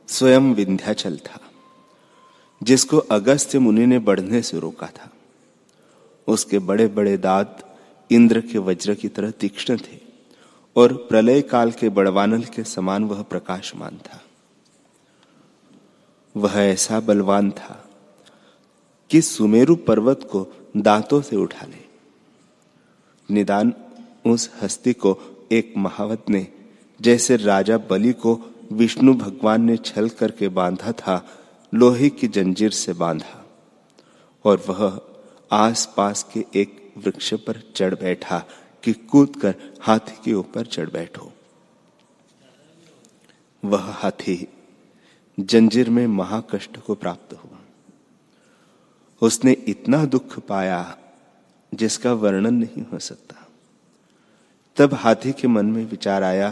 स्वयं 0.09 0.53
विंध्याचल 0.53 1.17
था, 1.17 1.39
जिसको 2.61 2.97
अगस्त्य 2.97 3.59
मुनि 3.59 3.85
ने 3.85 3.99
बढ़ने 3.99 4.41
से 4.41 4.59
रोका 4.59 4.87
था। 4.87 5.09
उसके 6.27 6.59
बड़े 6.61 6.87
बड़े 6.87 7.17
दांत 7.17 7.63
इंद्र 8.09 8.41
के 8.41 8.57
वज्र 8.57 8.93
की 8.95 9.07
तरह 9.07 9.31
तीक्ष्ण 9.31 9.77
थे 9.77 9.99
और 10.75 10.93
प्रलय 11.09 11.41
काल 11.41 11.71
के 11.71 11.89
बड़वानल 11.91 12.43
के 12.45 12.63
समान 12.65 13.03
वह 13.03 13.21
प्रकाशमान 13.21 13.97
था। 13.97 14.22
वह 16.37 16.53
ऐसा 16.53 16.99
बलवान 16.99 17.51
था 17.51 17.89
कि 19.09 19.21
सुमेरु 19.21 19.75
पर्वत 19.75 20.29
को 20.31 20.47
दांतों 20.77 21.21
से 21.21 21.35
उठा 21.35 21.65
ले। 21.65 21.83
निदान 23.33 23.73
उस 24.27 24.51
हस्ती 24.61 24.93
को 24.93 25.19
एक 25.51 25.73
महावत 25.77 26.29
ने, 26.29 26.47
जैसे 27.01 27.35
राजा 27.35 27.77
बलि 27.77 28.13
को 28.13 28.41
विष्णु 28.71 29.13
भगवान 29.13 29.61
ने 29.61 29.77
छल 29.77 30.09
करके 30.09 30.47
बांधा 30.47 30.91
था, 30.91 31.39
लोहे 31.73 32.09
की 32.09 32.27
जंजीर 32.27 32.71
से 32.71 32.93
बांधा, 32.93 33.45
और 34.45 34.65
वह 34.69 35.01
आस 35.51 35.93
पास 35.97 36.25
के 36.33 36.45
एक 36.55 36.93
वृक्ष 36.97 37.33
पर 37.33 37.71
चढ़ 37.75 37.95
बैठा 37.95 38.45
कि 38.83 38.93
कूद 38.93 39.35
कर 39.35 39.55
हाथी 39.81 40.17
के 40.25 40.33
ऊपर 40.33 40.65
चढ़ 40.65 40.89
बैठो। 40.89 41.33
वह 43.65 43.81
हाथी 43.81 44.47
जंजीर 45.37 45.89
में 45.89 46.07
महाकष्ट 46.07 46.77
को 46.77 46.95
प्राप्त 46.95 47.33
हुआ। 47.33 47.59
उसने 49.21 49.51
इतना 49.51 50.05
दुख 50.05 50.39
पाया 50.39 50.97
जिसका 51.73 52.13
वर्णन 52.13 52.53
नहीं 52.53 52.85
हो 52.93 52.99
सकता। 52.99 53.47
तब 54.77 54.93
हाथी 54.93 55.31
के 55.31 55.47
मन 55.47 55.65
में 55.65 55.85
विचार 55.85 56.23
आया 56.23 56.49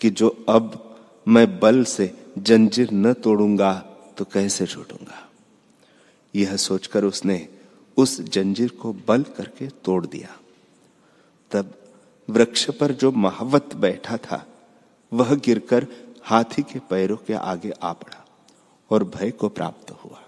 कि 0.00 0.10
जो 0.10 0.28
अब 0.48 0.96
मैं 1.28 1.58
बल 1.60 1.84
से 1.84 2.12
जंजीर 2.38 2.92
न 2.92 3.12
तोड़ूँगा 3.12 3.72
तो 4.18 4.24
कैसे 4.24 4.66
छूटूँगा? 4.66 5.28
यह 6.34 6.56
सोचकर 6.56 7.04
उसने 7.04 7.48
उस 7.96 8.20
जंजीर 8.20 8.70
को 8.70 8.92
बल 9.08 9.22
करके 9.22 9.68
तोड़ 9.68 10.06
दिया। 10.06 10.36
तब 11.50 11.74
वृक्ष 12.30 12.70
पर 12.70 12.92
जो 12.92 13.12
महावत 13.12 13.74
बैठा 13.74 14.16
था, 14.16 14.46
वह 15.12 15.34
गिरकर 15.34 15.86
हाथी 16.26 16.62
के 16.62 16.78
पैरों 16.78 17.16
के 17.16 17.32
आगे 17.32 17.70
आ 17.70 17.92
पड़ा 17.92 18.24
और 18.90 19.04
भय 19.04 19.30
को 19.30 19.48
प्राप्त 19.48 19.90
हुआ। 19.90 20.22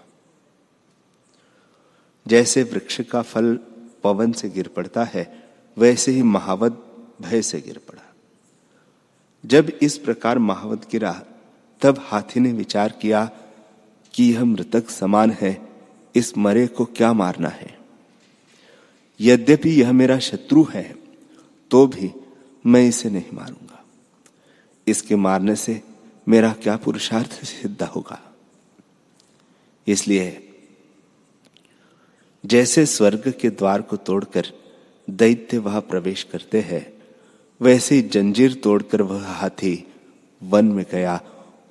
जैसे 2.27 2.63
वृक्ष 2.63 3.01
का 3.01 3.21
फल 3.21 3.59
पवन 4.03 4.31
से 4.31 4.49
गिर 4.49 4.67
पड़ता 4.67 5.03
है, 5.03 5.49
वैसे 5.77 6.11
ही 6.11 6.21
महावत 6.21 6.85
भय 7.21 7.41
से 7.41 7.59
गिर 7.61 7.77
पड़ा। 7.77 8.13
जब 9.45 9.71
इस 9.81 9.97
प्रकार 9.97 10.39
महावत 10.39 10.87
गिरा, 10.91 11.23
तब 11.81 11.99
हाथी 11.99 12.39
ने 12.39 12.51
विचार 12.51 12.91
किया 12.91 13.25
कि 14.13 14.31
यह 14.33 14.45
मृतक 14.45 14.89
समान 14.89 15.31
है, 15.31 15.67
इस 16.15 16.37
मरे 16.37 16.65
को 16.67 16.85
क्या 16.85 17.11
मारना 17.13 17.49
है? 17.49 17.77
यद्यपि 19.19 19.69
यह 19.81 19.91
मेरा 19.91 20.19
शत्रु 20.19 20.63
है 20.63 20.95
तो 21.71 21.85
भी 21.87 22.11
मैं 22.65 22.87
इसे 22.87 23.09
नहीं 23.09 23.31
मारूँगा। 23.33 23.83
इसके 24.87 25.15
मारने 25.15 25.55
से 25.55 25.81
मेरा 26.29 26.53
क्या 26.53 26.77
पुरुषार्थ 26.77 27.31
सिद्ध 27.45 27.83
होगा? 27.83 28.33
इसलिए 29.87 30.45
जैसे 32.45 32.85
स्वर्ग 32.85 33.33
के 33.41 33.49
द्वार 33.49 33.81
को 33.81 33.97
तोड़कर 33.97 34.47
दैत्य 35.09 35.57
वहाँ 35.57 35.81
प्रवेश 35.81 36.23
करते 36.23 36.61
हैं, 36.61 36.93
वैसे 37.61 37.95
ही 37.95 38.01
जंजीर 38.01 38.53
तोड़कर 38.53 39.01
वह 39.01 39.27
हाथी 39.27 39.87
वन 40.43 40.65
में 40.65 40.85
गया 40.91 41.21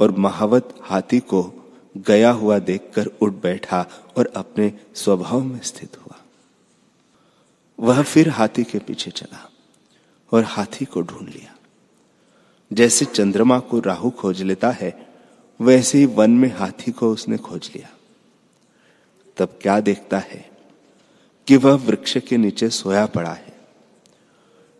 और 0.00 0.10
महावत 0.10 0.74
हाथी 0.82 1.20
को 1.20 1.52
गया 1.96 2.30
हुआ 2.30 2.58
देखकर 2.58 3.06
उठ 3.06 3.32
बैठा 3.32 3.86
और 4.16 4.32
अपने 4.36 4.72
स्वभाव 4.94 5.40
में 5.40 5.60
स्थित 5.60 5.96
हुआ। 5.96 6.18
वह 7.80 8.02
फिर 8.02 8.28
हाथी 8.28 8.64
के 8.64 8.78
पीछे 8.78 9.10
चला 9.10 9.50
और 10.32 10.44
हाथी 10.44 10.84
को 10.84 11.02
ढूंढ 11.02 11.28
लिया। 11.28 11.57
जैसे 12.72 13.04
चंद्रमा 13.04 13.58
को 13.58 13.80
राहु 13.80 14.10
खोज 14.10 14.42
लेता 14.42 14.70
है, 14.70 15.08
वैसे 15.60 15.98
ही 15.98 16.06
वन 16.06 16.30
में 16.30 16.56
हाथी 16.56 16.92
को 16.92 17.12
उसने 17.12 17.36
खोज 17.36 17.70
लिया। 17.76 17.88
तब 19.36 19.58
क्या 19.62 19.80
देखता 19.80 20.18
है 20.18 20.50
कि 21.46 21.56
वह 21.56 21.74
वृक्ष 21.74 22.18
के 22.18 22.36
नीचे 22.36 22.68
सोया 22.68 23.06
पड़ा 23.06 23.32
है। 23.32 23.56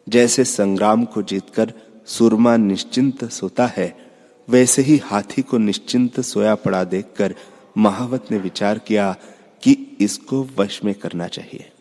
जैसे 0.08 0.44
संग्राम 0.44 1.04
को 1.04 1.22
जीतकर 1.22 1.72
सुरमा 2.06 2.56
निश्चिंत 2.56 3.24
सोता 3.24 3.66
है, 3.66 4.10
वैसे 4.48 4.82
ही 4.82 4.96
हाथी 4.96 5.42
को 5.42 5.58
निश्चिंत 5.58 6.20
सोया 6.20 6.54
पड़ा 6.54 6.84
देखकर 6.84 7.34
महावत 7.76 8.26
ने 8.30 8.38
विचार 8.38 8.78
किया 8.78 9.16
कि 9.62 9.96
इसको 10.00 10.48
वश 10.58 10.84
में 10.84 10.94
करना 10.94 11.28
चाहिए। 11.28 11.72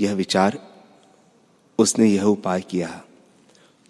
यह 0.00 0.14
विचार 0.14 0.58
उसने 1.78 2.06
यह 2.06 2.22
उपाय 2.22 2.60
किया। 2.60 3.04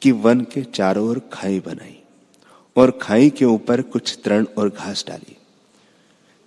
कि 0.03 0.11
वन 0.11 0.41
के 0.41 0.63
चारों 0.63 1.09
ओर 1.09 1.23
खाई 1.33 1.61
बनाई 1.61 2.03
और 2.77 2.99
खाई 3.03 3.31
के 3.31 3.45
ऊपर 3.45 3.83
कुछ 3.83 4.19
तृण 4.25 4.47
और 4.59 4.69
घास 4.69 5.05
डाली। 5.09 5.37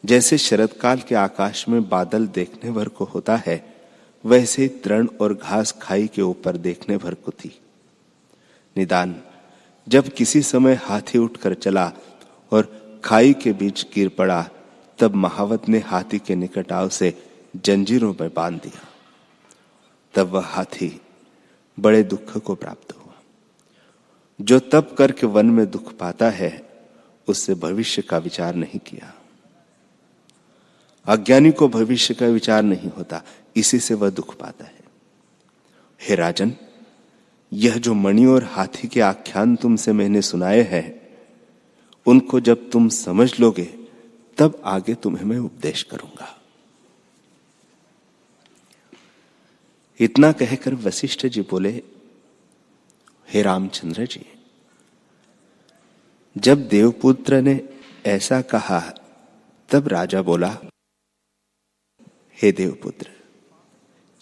जैसे 0.06 0.38
शरद 0.38 0.74
काल 0.74 1.00
के 1.00 1.16
आकाश 1.16 1.70
में 1.70 1.90
बादल 1.90 2.28
देखने 2.28 2.72
भर 2.72 2.88
को 2.88 3.06
होता 3.06 3.36
है, 3.36 3.76
वैसे 4.26 4.68
तृण 4.68 5.08
और 5.22 5.34
घास 5.34 5.76
खाई 5.82 6.08
के 6.08 6.22
ऊपर 6.22 6.58
देखने 6.58 6.98
भर 6.98 7.14
को 7.14 7.32
थी। 7.32 7.60
निदान, 8.78 9.22
जब 9.90 10.10
किसी 10.10 10.42
समय 10.42 10.74
हाथी 10.74 11.18
उठकर 11.18 11.54
चला 11.54 11.92
और 12.52 12.84
खाई 13.06 13.34
के 13.34 13.54
बीच 13.54 13.88
गिर 13.94 14.10
पड़ा, 14.10 14.50
तब 15.00 15.16
महावत 15.16 15.70
ने 15.70 15.80
हाथी 15.80 16.20
के 16.20 16.36
निकट 16.36 16.72
आओ 16.72 16.90
से 16.90 17.24
जंजीरों 17.56 18.16
में 18.22 18.34
बाँध 18.34 18.62
दिया। 18.62 18.88
तब 20.14 20.28
वह 20.28 20.46
हाथी 20.46 21.02
बड़े 21.80 22.04
दुख 22.04 22.38
को 22.38 22.56
प्राप्त 22.56 22.94
हुआ। 22.94 23.03
जो 24.42 24.60
तप 24.60 24.96
करके 24.98 25.28
वन 25.28 25.46
में 25.46 25.72
दुख 25.72 25.98
पाता 25.98 26.30
है, 26.30 26.70
उससे 27.28 27.56
भविष्य 27.56 28.02
का 28.02 28.18
विचार 28.18 28.56
नहीं 28.56 28.80
किया। 28.80 29.14
अज्ञानी 31.06 31.52
को 31.52 31.68
भविष्य 31.68 32.14
का 32.14 32.26
विचार 32.26 32.64
नहीं 32.64 32.90
होता, 32.90 33.24
इसी 33.56 33.80
से 33.80 33.94
वह 33.94 34.10
दुख 34.10 34.38
पाता 34.38 34.66
है। 34.66 34.84
हे 36.02 36.16
राजन, 36.16 36.56
यह 37.54 37.78
जो 37.78 37.94
मणि 37.94 38.26
और 38.26 38.44
हाथी 38.44 38.88
के 38.88 39.02
आख्यान 39.02 39.56
तुमसे 39.56 39.94
मैंने 39.94 40.22
सुनाए 40.22 40.62
हैं, 40.62 41.08
उनको 42.06 42.40
जब 42.40 42.70
तुम 42.72 42.90
समझ 42.90 43.40
लोगे, 43.40 43.76
तब 44.38 44.62
आगे 44.66 44.94
तुम्हें 44.94 45.26
मैं 45.26 45.38
उपदेश 45.38 45.84
करूँगा। 45.84 46.40
इतना 50.00 50.32
कहकर 50.32 50.74
वशिष्ठ 50.74 51.26
जी 51.26 51.42
बोले 51.42 51.84
हे 53.34 53.42
रामचंद्र 53.42 54.06
जी, 54.06 54.26
जब 56.38 56.68
देवपुत्र 56.68 57.42
ने 57.42 57.70
ऐसा 58.06 58.42
कहा, 58.42 58.80
तब 59.70 59.88
राजा 59.88 60.22
बोला, 60.22 60.58
हे 62.42 62.52
देवपुत्र, 62.52 63.10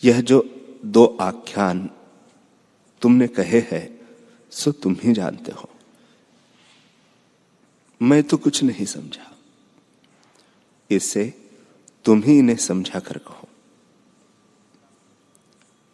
यह 0.04 0.22
जो 0.22 0.50
दो 0.86 1.18
आख्यान 1.22 1.90
तुमने 3.02 3.28
कहे 3.28 3.60
हैं, 3.60 4.00
सो 4.52 4.72
तुम 4.72 4.96
ही 5.04 5.14
जानते 5.14 5.52
हो। 5.52 5.70
मैं 8.02 8.24
तो 8.24 8.38
कुछ 8.38 8.64
नहीं 8.64 8.86
समझा। 8.86 9.38
इससे 10.90 11.52
तुम 12.06 12.24
ही 12.24 12.40
इन्हें 12.40 12.56
समझा 12.56 13.00
कर 13.00 13.18
कहो। 13.18 13.48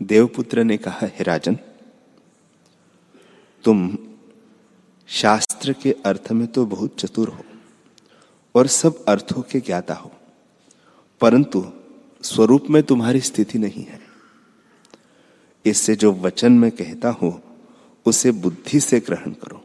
देवपुत्र 0.01 0.63
ने 0.63 0.77
कहा, 0.77 0.99
हे 1.03 1.23
राजन 1.23 1.59
तुम 3.67 3.97
शास्त्र 5.09 5.73
के 5.73 5.91
अर्थ 6.05 6.31
में 6.31 6.47
तो 6.47 6.65
बहुत 6.65 6.95
चतुर 6.99 7.29
हो 7.29 7.43
और 8.55 8.67
सब 8.67 9.03
अर्थों 9.05 9.41
के 9.41 9.59
ज्ञाता 9.59 9.93
हो, 9.93 10.11
परंतु 11.21 11.63
स्वरूप 12.23 12.65
में 12.69 12.81
तुम्हारी 12.83 13.21
स्थिति 13.21 13.59
नहीं 13.59 13.83
है। 13.83 13.99
इससे 15.65 15.95
जो 15.95 16.11
वचन 16.13 16.51
में 16.51 16.69
कहता 16.71 17.09
हूँ, 17.09 17.41
उसे 18.05 18.31
बुद्धि 18.31 18.79
से 18.79 18.99
ग्रहण 18.99 19.31
करो। 19.33 19.61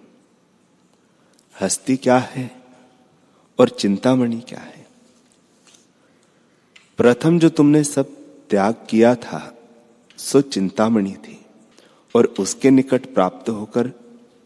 हस्ती 1.62 1.96
क्या 1.96 2.18
है 2.18 2.50
और 3.58 3.68
चिंतामणि 3.68 4.40
क्या 4.40 4.60
है? 4.60 4.86
प्रथम 6.98 7.38
जो 7.38 7.48
तुमने 7.48 7.84
सब 7.84 8.16
त्याग 8.50 8.86
किया 8.90 9.14
था, 9.14 9.54
सो 10.18 10.40
चिंतामणि 10.40 11.12
थी। 11.12 11.41
और 12.14 12.26
उसके 12.38 12.70
निकट 12.70 13.06
प्राप्त 13.14 13.48
होकर 13.48 13.88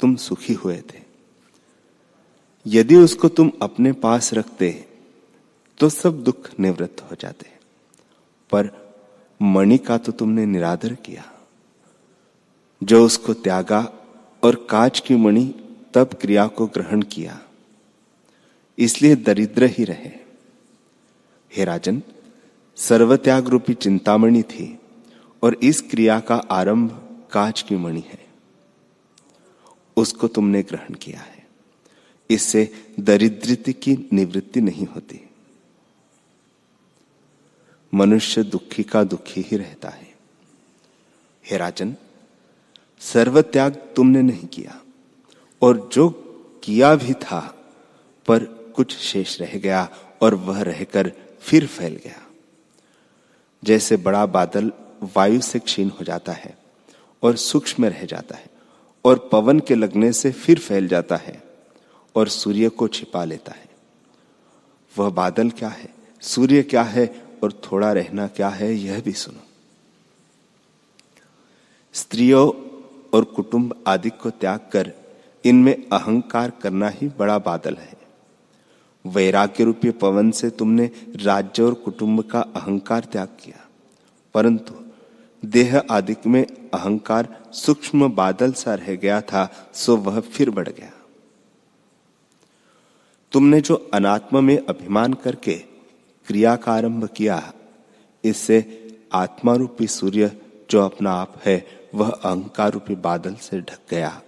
तुम 0.00 0.14
सुखी 0.16 0.54
हुए 0.54 0.76
थे। 0.90 1.04
यदि 2.66 2.96
उसको 2.96 3.28
तुम 3.28 3.50
अपने 3.62 3.92
पास 3.92 4.32
रखते 4.34 4.70
तो 5.80 5.88
सब 5.88 6.22
दुख 6.22 6.50
निवृत्त 6.60 7.00
हो 7.02 7.16
जाते। 7.20 7.50
पर 8.50 8.70
मणि 9.40 9.78
का 9.78 9.98
तो 9.98 10.12
तुमने 10.12 10.46
निरादर 10.46 10.94
किया। 10.96 11.24
जो 12.82 13.04
उसको 13.04 13.34
त्यागा 13.34 13.80
और 14.42 14.54
काच 14.70 15.00
की 15.00 15.14
मणि 15.16 15.44
तब 15.94 16.14
क्रिया 16.20 16.46
को 16.46 16.66
ग्रहण 16.66 17.02
किया, 17.02 17.38
इसलिए 18.78 19.16
दरिद्र 19.16 19.64
ही 19.68 19.84
रहे। 19.84 20.10
हे 21.52 21.64
राजन 21.64 22.02
सर्वत्याग 22.78 23.48
रूपी 23.48 23.74
चिंतामणि 23.74 24.42
थी 24.42 24.78
और 25.42 25.54
इस 25.62 25.80
क्रिया 25.80 26.18
का 26.20 26.36
आरंभ 26.50 26.90
कांच 27.32 27.62
की 27.62 27.76
मणि 27.76 28.00
है। 28.00 28.26
उसको 29.96 30.28
तुमने 30.28 30.62
ग्रहण 30.62 30.94
किया 30.94 31.20
है। 31.20 31.46
इससे 32.30 32.88
दरिद्रता 33.00 33.72
की 33.72 34.08
निवृत्ति 34.12 34.60
नहीं 34.60 34.86
होती। 34.86 35.30
मनुष्य 37.94 38.42
दुखी 38.42 38.82
का 38.82 39.04
दुखी 39.04 39.40
ही 39.40 39.56
रहता 39.56 39.88
है। 39.88 40.14
हे 41.46 41.56
राजन, 41.56 41.96
सर्वत्याग 43.00 43.72
तुमने 43.96 44.22
नहीं 44.22 44.46
किया, 44.46 44.82
और 45.62 45.90
जो 45.92 46.08
किया 46.64 46.94
भी 46.94 47.14
था, 47.14 47.72
पर 48.26 48.44
कुछ 48.44 48.96
शेष 48.96 49.40
रह 49.40 49.58
गया, 49.58 49.88
और 50.22 50.34
वह 50.34 50.62
रहकर 50.62 51.12
फिर 51.40 51.66
फैल 51.66 52.00
गया। 52.04 52.26
जैसे 53.64 53.96
बड़ा 53.96 54.26
बादल 54.26 54.72
वायु 55.16 55.40
से 55.40 55.58
क्षीण 55.58 55.88
हो 55.88 56.04
जाता 56.04 56.32
है 56.32 56.65
और 57.22 57.36
सूक्ष्म 57.36 57.84
रह 57.84 58.04
जाता 58.04 58.36
है 58.36 58.46
और 59.04 59.28
पवन 59.32 59.60
के 59.60 59.74
लगने 59.74 60.12
से 60.12 60.32
फिर 60.32 60.58
फैल 60.58 60.88
जाता 60.88 61.16
है 61.16 61.42
और 62.14 62.28
सूर्य 62.28 62.68
को 62.68 62.88
छिपा 62.88 63.24
लेता 63.24 63.52
है। 63.52 63.68
वह 64.98 65.10
बादल 65.10 65.50
क्या 65.50 65.68
है? 65.68 65.94
सूर्य 66.20 66.62
क्या 66.62 66.82
है? 66.82 67.26
और 67.42 67.52
थोड़ा 67.52 67.92
रहना 67.92 68.26
क्या 68.26 68.48
है? 68.48 68.74
यह 68.74 69.00
भी 69.00 69.12
सुनो। 69.12 69.40
स्त्रियों 71.92 72.66
और 73.14 73.24
कुटुंब 73.24 73.84
आदि 73.86 74.10
को 74.10 74.30
त्याग 74.30 74.58
कर 74.72 74.92
इनमें 75.44 75.86
अहंकार 75.92 76.50
करना 76.50 76.88
ही 76.88 77.08
बड़ा 77.08 77.38
बादल 77.38 77.74
है। 77.74 77.96
वैराग्य 79.06 79.64
रूपी 79.64 79.90
पवन 79.90 80.30
से 80.30 80.50
तुमने 80.50 80.90
राज्य 81.16 81.62
और 81.62 81.74
कुटुंब 81.74 82.22
का 82.22 82.40
अहंकार 82.40 83.04
त्याग 83.04 83.28
किया। 83.28 83.68
परंतु 84.34 84.85
देह 85.46 85.82
आदि 85.90 86.16
में 86.26 86.46
अहंकार 86.46 87.50
सूक्ष्म 87.52 88.12
बादल 88.12 88.52
सा 88.52 88.74
रह 88.74 88.96
गया 88.96 89.20
था, 89.20 89.70
सो 89.74 89.96
वह 89.96 90.20
फिर 90.20 90.50
बढ़ 90.50 90.68
गया। 90.68 90.92
तुमने 93.32 93.60
जो 93.60 93.90
अनात्मा 93.94 94.40
में 94.40 94.66
अभिमान 94.66 95.12
करके 95.12 95.54
क्रिया 96.26 96.56
का 96.56 96.72
आरंभ 96.72 97.08
किया, 97.08 97.52
इससे 98.24 98.82
आत्मा 99.12 99.54
रूपी 99.54 99.86
सूर्य 99.86 100.40
जो 100.70 100.80
अपना 100.80 101.12
आप 101.12 101.34
है, 101.44 101.88
वह 101.94 102.08
अहंकार 102.10 102.72
रूपी 102.72 102.94
बादल 102.94 103.34
से 103.34 103.60
ढक 103.60 103.78
गया। 103.90 104.22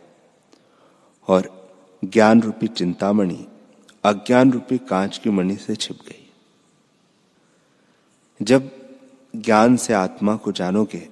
और 1.28 1.72
ज्ञान 2.04 2.42
रूपी 2.42 2.66
चिंतामणि 2.66 3.46
अज्ञान 4.04 4.52
रूपी 4.52 4.78
कांच 4.78 5.18
की 5.18 5.30
मणि 5.30 5.56
से 5.56 5.76
छिप 5.76 5.96
गई। 5.96 6.32
जब 8.42 8.77
ज्ञान 9.38 9.76
से 9.76 9.92
आत्मा 9.92 10.36
को 10.36 10.52
जानोगे, 10.52 11.08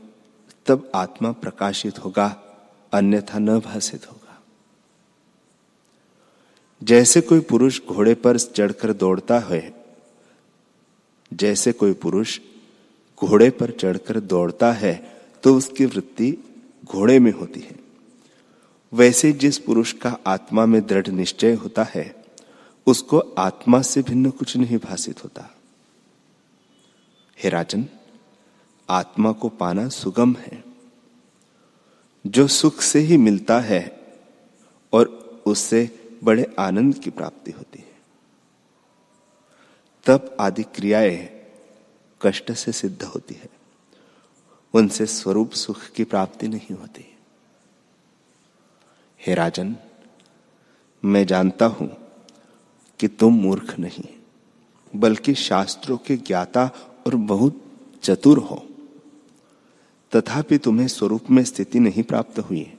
तब 0.67 0.91
आत्मा 0.95 1.33
प्रकाशित 1.33 1.99
होगा, 1.99 2.27
अन्यथा 2.93 3.39
न 3.39 3.59
भाषित 3.61 4.07
होगा। 4.07 4.39
जैसे 6.83 7.21
कोई 7.21 7.41
पुरुष 7.41 7.81
घोड़े 7.87 8.15
पर 8.15 8.39
चढ़कर 8.39 8.93
दौड़ता 8.93 9.39
है, 9.39 9.75
जैसे 11.33 11.73
कोई 11.73 11.93
पुरुष 11.93 12.39
घोड़े 13.23 13.49
पर 13.51 13.71
चढ़कर 13.71 14.21
दौड़ता 14.21 14.73
है 14.73 14.95
तो 15.45 15.55
उसकी 15.57 15.85
वृत्ति 15.85 16.31
घोड़े 16.85 17.19
में 17.19 17.33
होती 17.33 17.61
है। 17.61 17.77
वैसे 18.93 19.33
जिस 19.33 19.59
पुरुष 19.59 19.93
का 19.93 20.17
आत्मा 20.27 20.67
में 20.67 20.81
दृढ़ 20.87 21.09
निश्चय 21.09 21.55
होता 21.55 21.85
है, 21.85 22.15
उसको 22.87 23.19
आत्मा 23.39 23.81
से 23.83 24.03
भिन्न 24.03 24.31
कुछ 24.31 24.57
नहीं 24.57 24.79
भाषित 24.79 25.23
होता। 25.25 25.51
हे 27.39 27.49
राजन 27.49 27.87
आत्मा 28.90 29.33
को 29.33 29.49
पाना 29.49 29.88
सुगम 29.88 30.35
है। 30.35 30.64
जो 32.27 32.46
सुख 32.46 32.81
से 32.81 32.99
ही 32.99 33.16
मिलता 33.16 33.61
है 33.61 34.14
और 34.92 35.07
उससे 35.46 36.11
बड़े 36.25 36.57
आनंद 36.59 36.99
की 36.99 37.11
प्राप्ति 37.11 37.51
होती 37.51 37.79
है। 37.79 37.96
तब 40.07 40.37
आदि 40.40 40.62
क्रियाएँ 40.62 41.37
कष्ट 42.22 42.53
से 42.53 42.72
सिद्ध 42.72 43.03
होती 43.03 43.35
है। 43.35 43.49
उनसे 44.75 45.07
स्वरूप 45.07 45.51
सुख 45.51 45.87
की 45.87 46.05
प्राप्ति 46.05 46.49
नहीं 46.49 46.77
होती। 46.77 47.16
हे 49.27 49.35
राजन, 49.35 49.77
मैं 51.05 51.27
जानता 51.27 51.66
हूँ 51.66 51.96
कि 53.01 53.09
तुम 53.09 53.35
मूर्ख 53.35 53.79
नहीं, 53.79 54.05
बल्कि 54.96 55.35
शास्त्रों 55.35 55.96
के 55.96 56.16
ज्ञाता 56.16 56.70
और 57.07 57.14
बहुत 57.14 57.62
चतुर 58.03 58.38
हो। 58.38 58.68
तथापि 60.14 60.59
तुम्हें 60.59 60.88
स्वरूप 60.88 61.31
में 61.31 61.45
स्थिति 61.45 61.81
नहीं 61.81 62.03
प्राप्त 62.03 62.38
हुई। 62.38 62.59
है 62.59 62.79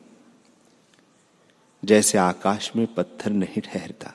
जैसे 1.86 2.18
आकाश 2.18 2.72
में 2.76 2.94
पत्थर 2.94 3.32
नहीं 3.32 3.62
ठहरता। 3.62 4.14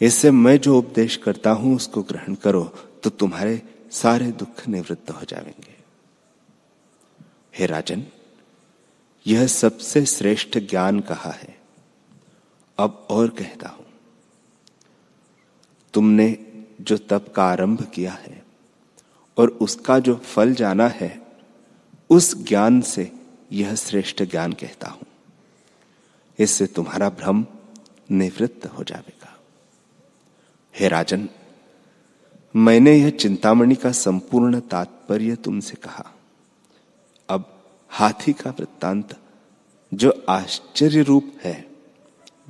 इससे 0.00 0.30
मैं 0.30 0.56
जो 0.60 0.78
उपदेश 0.78 1.16
करता 1.16 1.50
हूँ, 1.50 1.76
उसको 1.76 2.02
ग्रहण 2.02 2.34
करो 2.34 2.64
तो 3.02 3.10
तुम्हारे 3.10 3.62
सारे 3.90 4.32
दुख 4.32 4.68
निवृत्त 4.68 5.10
हो 5.10 5.24
जाएँगे। 5.24 5.76
हे 7.58 7.66
राजन, 7.66 8.06
यह 9.26 9.46
सबसे 9.46 10.06
श्रेष्ठ 10.06 10.58
ज्ञान 10.58 11.00
कहा 11.00 11.30
है? 11.30 11.60
अब 12.78 13.06
और 13.10 13.28
कहता 13.28 13.68
हूँ। 13.68 13.86
तुमने 15.94 16.38
जो 16.80 16.96
तप 16.96 17.32
का 17.36 17.44
आरंभ 17.44 17.90
किया 17.94 18.12
है 18.12 18.39
और 19.40 19.48
उसका 19.48 19.98
जो 19.98 20.16
फल 20.16 20.54
जाना 20.54 20.88
है, 20.88 21.26
उस 22.10 22.44
ज्ञान 22.44 22.80
से 22.80 23.12
यह 23.52 23.74
श्रेष्ठ 23.74 24.22
ज्ञान 24.22 24.52
कहता 24.52 24.88
हूँ। 24.88 25.02
इससे 26.38 26.66
तुम्हारा 26.66 27.08
भ्रम 27.08 27.46
निवृत्त 28.10 28.66
हो 28.66 28.84
जाएगा। 28.84 29.38
हे 30.76 30.88
राजन, 30.88 31.28
मैंने 32.56 32.94
यह 32.94 33.10
चिंतामणि 33.10 33.74
का 33.74 33.92
संपूर्ण 33.92 34.60
तात्पर्य 34.60 35.36
तुमसे 35.36 35.74
कहा। 35.74 36.14
अब 37.28 37.64
हाथी 37.88 38.32
का 38.32 38.50
वृत्तांत, 38.50 39.16
जो 39.94 40.24
आश्चर्य 40.28 41.02
रूप 41.02 41.32
है, 41.42 41.70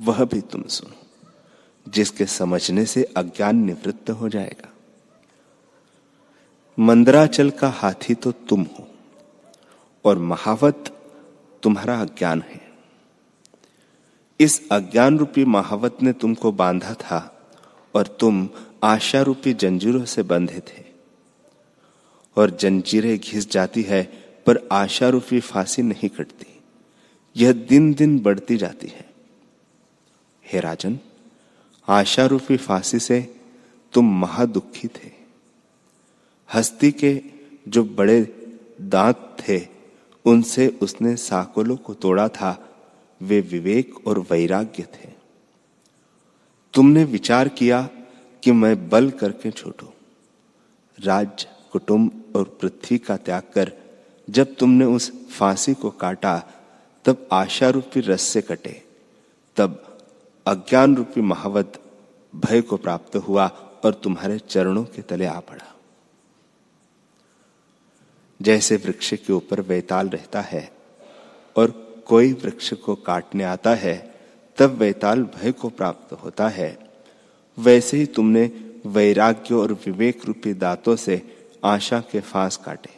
वह 0.01 0.25
भी 0.25 0.41
तुम 0.41 0.63
सुनो, 0.63 1.07
जिसके 1.89 2.27
समझने 2.27 2.87
से 2.87 3.03
अज्ञान 3.03 3.57
निवृत्त 3.57 4.11
हो 4.11 4.29
जाएगा। 4.29 4.69
मंदराचल 6.81 7.51
का 7.51 7.69
हाथी 7.69 8.15
तो 8.15 8.33
तुम 8.33 8.63
हो, 8.63 8.89
और 10.05 10.19
महावत 10.19 11.09
तुम्हारा 11.63 12.01
अज्ञान 12.01 12.43
है। 12.43 12.73
इस 14.41 14.69
अज्ञान 14.73 15.19
रूपी 15.19 15.45
महावत 15.45 15.99
ने 16.03 16.13
तुमको 16.13 16.53
बांधा 16.53 16.95
था, 16.95 17.49
और 17.95 18.07
तुम 18.07 18.49
आशा 18.85 19.23
रूपी 19.23 19.53
जंजीरों 19.53 20.05
से 20.05 20.23
बंधे 20.23 20.61
थे। 20.61 20.85
और 22.37 22.51
जंजीरें 22.51 23.19
घिस 23.19 23.51
जाती 23.51 23.83
है, 23.83 24.03
पर 24.47 24.69
आशा 24.73 25.09
रूपी 25.09 25.41
फांसी 25.41 25.83
नहीं 25.83 26.09
कटती। 26.09 26.61
यह 27.37 27.53
दिन 27.53 27.95
दिन 27.95 28.19
बढ़ती 28.19 28.57
जाती 28.57 28.87
है। 28.87 29.11
हे 30.47 30.61
राजन 30.61 30.99
आशा 31.89 32.27
रूपी 32.27 32.57
फांसी 32.57 32.99
से 32.99 33.35
तुम 33.93 34.21
महादुखी 34.21 34.89
थे। 34.89 35.20
हस्ती 36.55 36.93
के 36.93 37.23
जो 37.69 37.85
बड़े 37.85 38.37
दांत 38.81 39.37
थे, 39.49 39.67
उनसे 40.25 40.79
उसने 40.83 41.17
साकोलों 41.17 41.77
को 41.77 41.95
तोड़ा 41.95 42.29
था। 42.29 42.67
वे 43.23 43.41
विवेक 43.41 44.07
और 44.07 44.19
वैराग्य 44.19 44.83
थे। 44.83 45.09
तुमने 46.75 47.05
विचार 47.05 47.49
किया 47.49 47.89
कि 48.45 48.53
मैं 48.53 48.89
बल 48.89 49.11
करके 49.11 49.51
छोटू। 49.51 49.87
राज्य 51.01 51.49
कुटुंब 51.73 52.33
और 52.37 52.59
पृथ्वी 52.61 52.99
का 52.99 53.17
त्याग 53.17 53.43
कर, 53.55 53.73
जब 54.31 54.55
तुमने 54.55 54.85
उस 54.85 55.29
फांसी 55.29 55.75
को 55.75 55.91
काटा, 55.91 56.53
तब 57.05 57.29
आशा 57.33 57.71
रूपी 57.71 58.01
रस 58.01 58.23
से 58.23 58.43
कटे। 58.43 58.83
तब 59.57 59.99
अज्ञान 60.47 60.97
रूपी 60.97 61.21
महावत 61.21 61.81
भय 62.37 62.61
को 62.61 62.77
प्राप्त 62.77 63.17
हुआ 63.17 63.47
और 63.85 63.95
तुम्हारे 63.95 64.39
चरणों 64.39 64.85
के 64.85 65.03
तले 65.03 65.27
आ 65.27 65.41
पड़ा। 65.41 65.77
जैसे 68.43 68.77
वृक्ष 68.77 69.15
के 69.15 69.33
ऊपर 69.33 69.61
वैताल 69.61 70.09
रहता 70.09 70.41
है 70.41 70.73
और 71.57 71.71
कोई 72.07 72.33
वृक्ष 72.33 72.73
को 72.75 72.95
काटने 72.95 73.45
आता 73.45 73.75
है, 73.75 74.15
तब 74.59 74.71
वैताल 74.71 75.23
भय 75.23 75.53
को 75.53 75.69
प्राप्त 75.69 76.13
होता 76.13 76.49
है। 76.49 76.79
वैसे 77.59 77.97
ही 77.97 78.07
तुमने 78.07 78.45
वैराग्य 78.87 79.55
और 79.55 79.73
विवेक 79.73 80.27
रूपी 80.27 80.55
दांतों 80.55 80.97
से 80.97 81.23
आशा 81.65 82.01
के 82.01 82.21
फांस 82.21 82.57
काटे। 82.57 82.91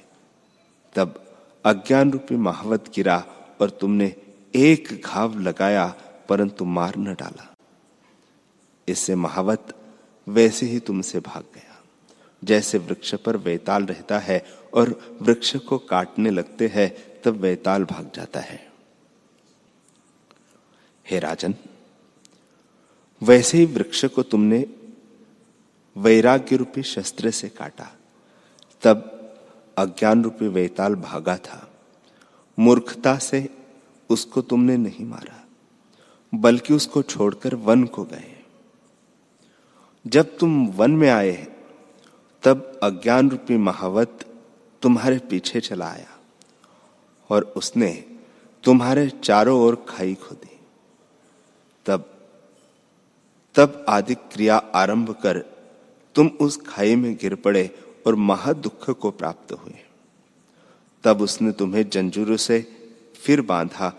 तब 0.94 1.36
अज्ञान 1.64 2.12
रूपी 2.12 2.36
महावत 2.36 2.84
गिरा 2.94 3.24
और 3.60 3.70
तुमने 3.70 4.16
एक 4.54 5.02
घाव 5.04 5.38
लगाया, 5.40 5.94
परंतु 6.28 6.64
मार 6.64 6.96
न 6.96 7.14
डाला। 7.14 7.54
इससे 8.88 9.14
महावत 9.14 9.74
वैसे 10.28 10.66
ही 10.66 10.78
तुमसे 10.78 11.20
भाग 11.20 11.42
गया। 11.54 11.82
जैसे 12.44 12.78
वृक्ष 12.78 13.14
पर 13.14 13.36
वैताल 13.36 13.84
रहता 13.84 14.18
है 14.18 14.61
और 14.74 15.18
वृक्ष 15.22 15.56
को 15.56 15.78
काटने 15.78 16.30
लगते 16.30 16.66
हैं, 16.66 17.20
तब 17.22 17.32
वैताल 17.32 17.84
भाग 17.84 18.10
जाता 18.14 18.40
है। 18.40 18.72
हे 21.10 21.18
राजन, 21.18 21.54
वैसे 23.22 23.58
ही 23.58 23.64
वृक्ष 23.64 24.04
को 24.04 24.22
तुमने 24.22 24.66
वैराग्य 25.96 26.56
रूपी 26.56 26.82
शस्त्र 26.82 27.30
से 27.30 27.48
काटा, 27.48 27.96
तब 28.82 29.18
अज्ञान 29.78 30.24
रूपी 30.24 30.48
वैताल 30.48 30.94
भागा 30.94 31.36
था। 31.36 31.72
मूर्खता 32.58 33.18
से 33.18 33.48
उसको 34.10 34.42
तुमने 34.42 34.76
नहीं 34.76 35.04
मारा, 35.04 35.44
बल्कि 36.34 36.74
उसको 36.74 37.02
छोड़कर 37.02 37.54
वन 37.54 37.84
को 37.84 38.04
गए। 38.04 38.44
जब 40.06 40.38
तुम 40.38 40.66
वन 40.66 40.90
में 40.90 41.10
आए, 41.10 41.46
तब 42.42 42.80
अज्ञान 42.82 43.30
रूपी 43.30 43.56
महावत 43.56 44.31
तुम्हारे 44.82 45.18
पीछे 45.18 45.60
चला 45.60 45.86
आया 45.86 46.18
और 47.30 47.42
उसने 47.56 48.04
तुम्हारे 48.64 49.08
चारों 49.08 49.60
ओर 49.60 49.86
खाई 49.88 50.14
खोदी। 50.14 50.58
तब 51.86 52.08
तब 53.54 53.84
आदि 53.88 54.14
क्रिया 54.14 54.56
आरंभ 54.56 55.10
कर 55.10 55.38
तुम 56.14 56.26
उस 56.40 56.56
खाई 56.56 56.96
में 56.96 57.14
गिर 57.14 57.34
पड़े 57.34 57.78
और 58.06 58.14
महा 58.14 58.52
दुख 58.52 58.90
को 58.90 59.10
प्राप्त 59.10 59.52
हुए। 59.52 59.74
तब 61.04 61.20
उसने 61.20 61.52
तुम्हें 61.52 61.90
जंजूरों 61.90 62.36
से 62.36 62.60
फिर 63.16 63.40
बांधा 63.40 63.92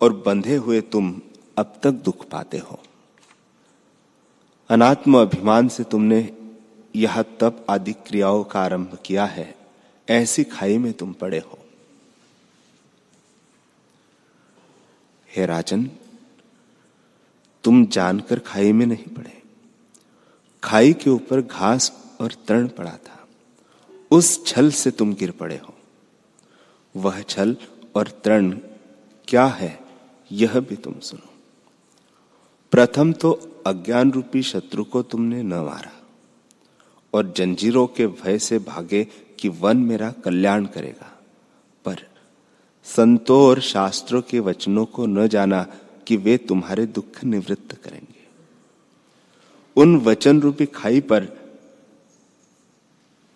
और 0.00 0.12
बंधे 0.26 0.56
हुए 0.56 0.80
तुम 0.80 1.20
अब 1.58 1.80
तक 1.82 1.90
दुख 1.90 2.28
पाते 2.28 2.58
हो। 2.58 2.78
अनात्म 4.70 5.20
अभिमान 5.20 5.68
से 5.68 5.84
तुमने 5.84 6.36
यह 6.96 7.22
तप 7.22 7.66
आदि 7.70 7.92
क्रियाओं 7.92 8.44
का 8.44 8.60
आरंभ 8.60 8.98
किया 9.04 9.24
है। 9.24 9.59
ऐसी 10.10 10.44
खाई 10.44 10.78
में 10.78 10.92
तुम 10.92 11.12
पड़े 11.12 11.38
हो। 11.38 11.58
हे 15.36 15.46
राजन, 15.46 15.90
तुम 17.64 17.86
जानकर 17.86 18.38
खाई 18.38 18.72
में 18.72 18.86
नहीं 18.86 19.14
पड़े। 19.14 19.42
खाई 20.62 20.92
के 20.92 21.10
ऊपर 21.10 21.40
घास 21.40 21.92
और 22.20 22.32
तरण 22.48 22.68
पड़ा 22.68 22.96
था। 22.96 23.28
उस 24.10 24.46
छल 24.46 24.70
से 24.70 24.90
तुम 24.90 25.14
गिर 25.14 25.30
पड़े 25.30 25.56
हो। 25.56 25.74
वह 26.96 27.22
छल 27.22 27.56
और 27.94 28.08
तरण 28.24 28.50
क्या 29.28 29.46
है, 29.46 29.80
यह 30.32 30.60
भी 30.60 30.76
तुम 30.76 30.98
सुनो। 30.98 31.34
प्रथम 32.70 33.12
तो 33.12 33.32
अज्ञान 33.66 34.10
रूपी 34.12 34.42
शत्रु 34.42 34.84
को 34.84 35.02
तुमने 35.02 35.42
न 35.42 35.54
मारा, 35.54 35.92
और 37.14 37.32
जंजीरों 37.36 37.86
के 37.86 38.06
भय 38.06 38.38
से 38.38 38.58
भागे 38.58 39.08
कि 39.40 39.48
वन 39.48 39.76
मेरा 39.76 40.10
कल्याण 40.10 40.66
करेगा। 40.66 41.18
पर 41.84 42.06
संतों 42.84 43.42
और 43.42 43.60
शास्त्रों 43.60 44.22
के 44.22 44.40
वचनों 44.40 44.84
को 44.84 45.06
न 45.06 45.28
जाना 45.28 45.66
कि 46.06 46.16
वे 46.16 46.36
तुम्हारे 46.36 46.86
दुख 46.86 47.24
निवृत्त 47.24 47.72
करेंगे। 47.84 48.26
उन 49.76 49.96
वचन 49.96 50.40
रूपी 50.40 50.66
खाई 50.66 51.00
पर 51.00 51.24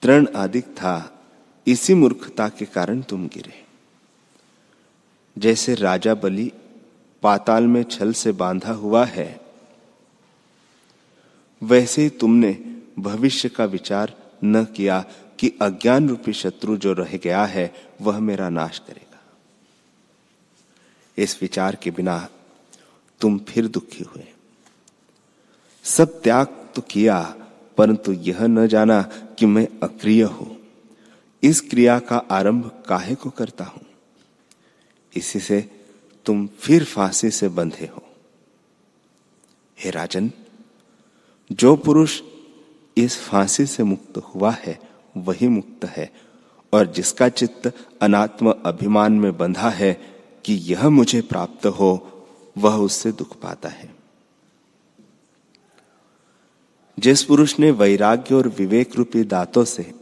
तृण 0.02 0.26
आदिक 0.36 0.64
था, 0.64 1.22
इसी 1.66 1.94
मूर्खता 1.94 2.48
के 2.48 2.64
कारण 2.64 3.02
तुम 3.02 3.26
गिरे। 3.26 3.64
जैसे 5.38 5.74
राजा 5.74 6.14
बलि 6.14 6.52
पाताल 7.22 7.66
में 7.66 7.82
छल 7.82 8.12
से 8.12 8.32
बांधा 8.32 8.72
हुआ 8.72 9.04
है, 9.04 9.40
वैसे 11.62 12.02
ही 12.02 12.08
तुमने 12.08 12.80
भविष्य 12.98 13.48
का 13.48 13.64
विचार 13.64 14.16
न 14.44 14.64
किया 14.64 15.04
कि 15.44 15.58
अज्ञान 15.62 16.08
रूपी 16.08 16.32
शत्रु 16.32 16.76
जो 16.76 16.92
रह 16.92 17.16
गया 17.16 17.44
है, 17.44 17.74
वह 18.00 18.18
मेरा 18.18 18.48
नाश 18.48 18.78
करेगा। 18.78 19.20
इस 21.18 21.38
विचार 21.42 21.76
के 21.76 21.90
बिना 21.90 22.28
तुम 23.20 23.38
फिर 23.38 23.68
दुखी 23.68 24.04
हुए। 24.04 24.24
सब 25.84 26.22
त्याग 26.22 26.72
तो 26.74 26.82
किया, 26.82 27.36
परंतु 27.76 28.12
यह 28.12 28.40
न 28.40 28.66
जाना 28.66 29.02
कि 29.38 29.46
मैं 29.46 29.68
अक्रिय 29.82 30.22
हूँ। 30.22 30.56
इस 31.42 31.60
क्रिया 31.60 31.98
का 31.98 32.16
आरंभ 32.16 32.84
काहे 32.88 33.14
को 33.14 33.30
करता 33.30 33.64
हूँ? 33.64 33.86
इसी 35.16 35.40
से 35.40 35.70
तुम 36.26 36.46
फिर 36.46 36.84
फांसी 36.84 37.30
से 37.30 37.48
बंधे 37.48 37.86
हो। 37.86 38.02
हे 39.78 39.90
राजन, 39.90 40.30
जो 41.52 41.76
पुरुष 41.76 42.20
इस 42.96 43.18
फांसी 43.18 43.66
से 43.66 43.82
मुक्त 43.82 44.16
हुआ 44.16 44.50
है 44.50 44.93
वही 45.16 45.48
मुक्त 45.48 45.84
है। 45.84 46.12
और 46.72 46.86
जिसका 46.86 47.28
चित्त 47.28 47.72
अनात्म 48.02 48.54
अभिमान 48.66 49.12
में 49.12 49.36
बंधा 49.36 49.68
है 49.68 50.22
कि 50.44 50.54
यह 50.54 50.88
मुझे 50.88 51.20
प्राप्त 51.20 51.66
हो, 51.66 52.10
वह 52.58 52.76
उससे 52.76 53.12
दुख 53.12 53.40
पाता 53.40 53.68
है। 53.68 53.94
जिस 56.98 57.24
पुरुष 57.24 57.58
ने 57.58 57.70
वैराग्य 57.70 58.34
और 58.34 58.48
विवेक 58.48 58.96
रूपी 58.96 59.24
दांतों 59.24 59.64
से 59.64 59.94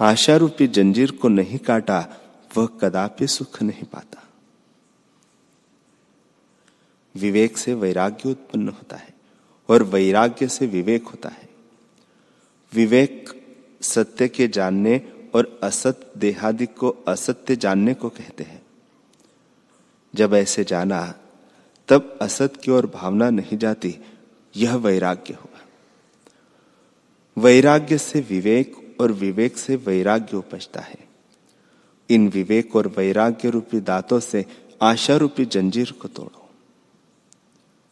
आशा 0.00 0.36
रूपी 0.36 0.66
जंजीर 0.66 1.10
को 1.10 1.28
नहीं 1.28 1.58
काटा, 1.58 2.16
वह 2.56 2.66
कदापि 2.66 3.26
सुख 3.26 3.62
नहीं 3.62 3.84
पाता। 3.84 4.22
विवेक 7.16 7.58
से 7.58 7.74
वैराग्य 7.74 8.30
उत्पन्न 8.30 8.68
होता 8.68 8.96
है 8.96 9.14
और 9.68 9.82
वैराग्य 9.82 10.48
से 10.48 10.66
विवेक 10.66 11.08
होता 11.08 11.28
है। 11.28 11.48
विवेक 12.74 13.47
सत्य 13.80 14.28
के 14.28 14.48
जानने 14.48 15.12
और 15.34 15.60
असत 15.62 16.12
देहादि 16.16 16.66
को 16.66 16.88
असत्य 17.08 17.56
जानने 17.56 17.94
को 17.94 18.08
कहते 18.08 18.44
हैं। 18.44 18.62
जब 20.14 20.34
ऐसे 20.34 20.64
जाना, 20.64 21.14
तब 21.88 22.18
असत 22.22 22.52
की 22.64 22.70
ओर 22.70 22.86
भावना 22.86 23.30
नहीं 23.30 23.58
जाती, 23.58 23.98
यह 24.56 24.76
वैराग्य 24.76 25.34
हुआ 25.34 25.44
वैराग्य 27.38 27.98
से 27.98 28.20
विवेक 28.20 28.96
और 29.00 29.12
विवेक 29.12 29.56
से 29.56 29.76
वैराग्य 29.76 30.36
उपजता 30.36 30.80
है। 30.80 31.08
इन 32.10 32.28
विवेक 32.28 32.76
और 32.76 32.88
वैराग्य 32.88 33.50
रूपी 33.50 33.80
दांतों 33.80 34.20
से 34.20 34.44
आशा 34.82 35.16
रूपी 35.16 35.44
जंजीर 35.44 35.92
को 35.92 36.08
तोड़ो। 36.08 36.48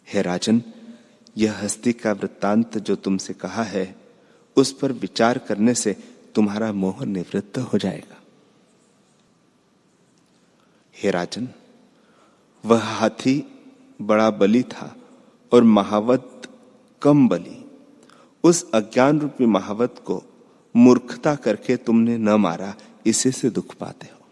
हे 0.09 0.23
राजन, 0.23 0.63
यह 1.37 1.59
हस्ती 1.59 1.93
का 1.93 2.13
वृत्तांत 2.13 2.79
जो 2.79 2.97
तुमसे 2.97 3.35
कहा 3.35 3.63
है 3.63 4.06
उस 4.57 4.73
पर 4.73 4.93
विचार 4.93 5.39
करने 5.39 5.75
से 5.75 5.97
तुम्हारा 6.35 6.73
मोह 6.73 7.05
निवृत्त 7.05 7.59
हो 7.59 7.79
जाएगा। 7.79 8.21
हे 10.99 11.11
राजन, 11.11 11.49
वह 12.65 12.83
हाथी 12.83 13.45
बड़ा 14.03 14.31
बलि 14.31 14.63
था 14.63 14.97
और 15.53 15.63
महावत 15.63 16.49
कम 17.03 17.29
बलि। 17.29 17.71
उस 18.45 18.71
अज्ञान 18.71 19.21
रूपी 19.21 19.47
महावत 19.47 20.03
को 20.07 20.23
मूर्खता 20.77 21.35
करके 21.35 21.77
तुमने 21.77 22.19
न 22.19 22.29
मारा, 22.29 22.75
इसी 23.07 23.31
से 23.31 23.51
दुख 23.51 23.75
पाते 23.75 24.07
हो। 24.07 24.27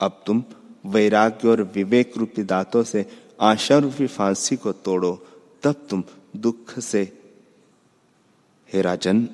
अब 0.00 0.22
तुम 0.26 0.44
वैराग्य 0.86 1.48
और 1.48 1.62
विवेक 1.62 2.12
रूपी 2.16 2.42
दांतों 2.42 2.82
से 2.82 3.06
आशा 3.40 3.78
रूपी 3.78 4.06
फांसी 4.06 4.56
को 4.56 4.72
तोड़ो, 4.72 5.26
तब 5.62 5.86
तुम 5.90 6.04
दुख 6.36 6.78
से 6.78 7.19
हे 8.72 8.82
राजन, 8.82 9.28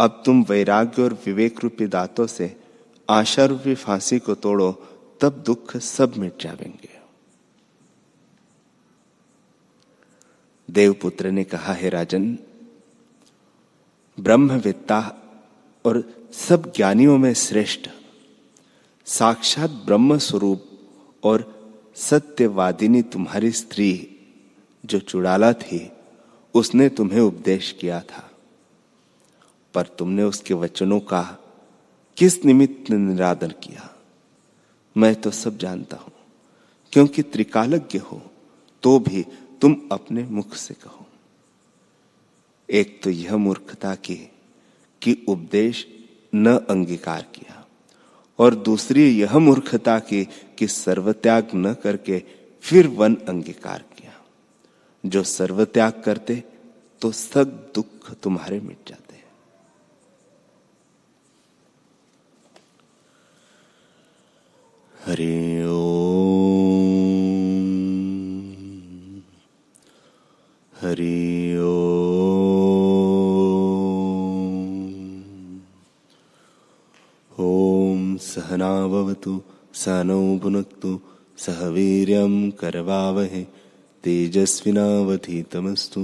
अब 0.00 0.22
तुम 0.26 0.42
वैराग्य 0.42 1.02
और 1.02 1.12
विवेक 1.26 1.60
रूपी 1.62 1.86
दांतों 1.86 2.26
से 2.26 2.60
आशा 3.10 3.44
रूपी 3.44 3.74
फांसी 3.74 4.18
को 4.18 4.34
तोड़ो, 4.34 4.72
तब 5.20 5.42
दुख 5.46 5.76
सब 5.76 6.16
मिट 6.16 6.42
जाएँगे। 6.42 6.96
देवपुत्र 10.70 11.30
ने 11.30 11.44
कहा, 11.44 11.72
है 11.72 11.88
राजन 11.88 12.38
ब्रह्मविद्ता 14.20 15.22
और 15.84 16.28
सब 16.32 16.72
ज्ञानियों 16.76 17.18
में 17.18 17.34
श्रेष्ठ, 17.34 17.88
साक्षात 19.06 19.70
ब्रह्म 19.70 20.18
स्वरूप 20.18 20.66
और 21.24 21.56
सत्यवादिनी 21.96 23.02
तुम्हारी 23.02 23.50
स्त्री 23.50 24.16
जो 24.84 24.98
चुड़ाला 24.98 25.52
थी 25.52 25.90
उसने 26.56 26.88
तुम्हें 26.88 27.20
उपदेश 27.20 27.70
किया 27.80 28.00
था। 28.02 28.28
पर 29.74 29.86
तुमने 29.98 30.22
उसके 30.22 30.54
वचनों 30.54 31.00
का 31.00 31.22
किस 32.16 32.44
निमित्त 32.44 32.90
निरादर 32.90 33.52
किया? 33.62 33.90
मैं 34.96 35.14
तो 35.14 35.30
सब 35.30 35.58
जानता 35.58 35.96
हूँ, 35.96 36.12
क्योंकि 36.92 37.22
त्रिकालज्ञ 37.22 37.98
हो 38.00 38.20
तो 38.82 38.98
भी 38.98 39.24
तुम 39.60 39.76
अपने 39.92 40.22
मुख 40.22 40.54
से 40.54 40.74
कहो। 40.74 41.06
एक 42.68 43.00
तो 43.02 43.10
यह 43.10 43.36
मूर्खता 43.36 43.94
की, 43.94 44.16
कि 45.02 45.16
उपदेश 45.28 45.86
न 46.34 46.56
अंगीकार 46.70 47.26
किया, 47.34 47.64
और 48.38 48.54
दूसरी 48.54 49.08
यह 49.10 49.38
मूर्खता 49.38 49.98
की, 49.98 50.24
कि 50.58 50.66
सर्वत्याग 50.66 51.48
न 51.54 51.74
करके 51.74 52.22
फिर 52.64 52.86
वन 52.88 53.14
अंगीकार 53.28 53.84
किया। 53.92 54.05
जो 55.08 55.22
सर्वत्याग 55.22 56.02
करते 56.04 56.34
तो 57.02 57.12
सब 57.12 57.72
दुख 57.74 58.10
तुम्हारे 58.22 58.60
मिट 58.60 58.88
जाते 58.88 59.14
हैं। 59.14 59.24
हरि 65.06 65.34
हरि 70.82 71.16
ॐ 77.40 78.16
सहनावतु 78.22 79.32
सनौ 79.74 80.22
भुनक्तु 80.38 80.90
सह 81.38 81.60
वीर्यं 81.66 82.34
करवावहे। 82.50 83.42
तेजस्विनावधीतमस्तु। 84.06 86.00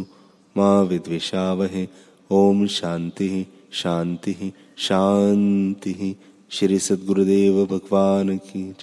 मा 0.57 0.81
विद्विषावहे। 0.81 1.89
ओम 2.31 2.67
शांति 2.67 3.47
शांति 3.73 4.53
शांति 4.79 6.17
श्री 6.51 6.79
सद्गुरुदेव 6.79 7.67
भगवान 7.67 8.37
की 8.37 8.75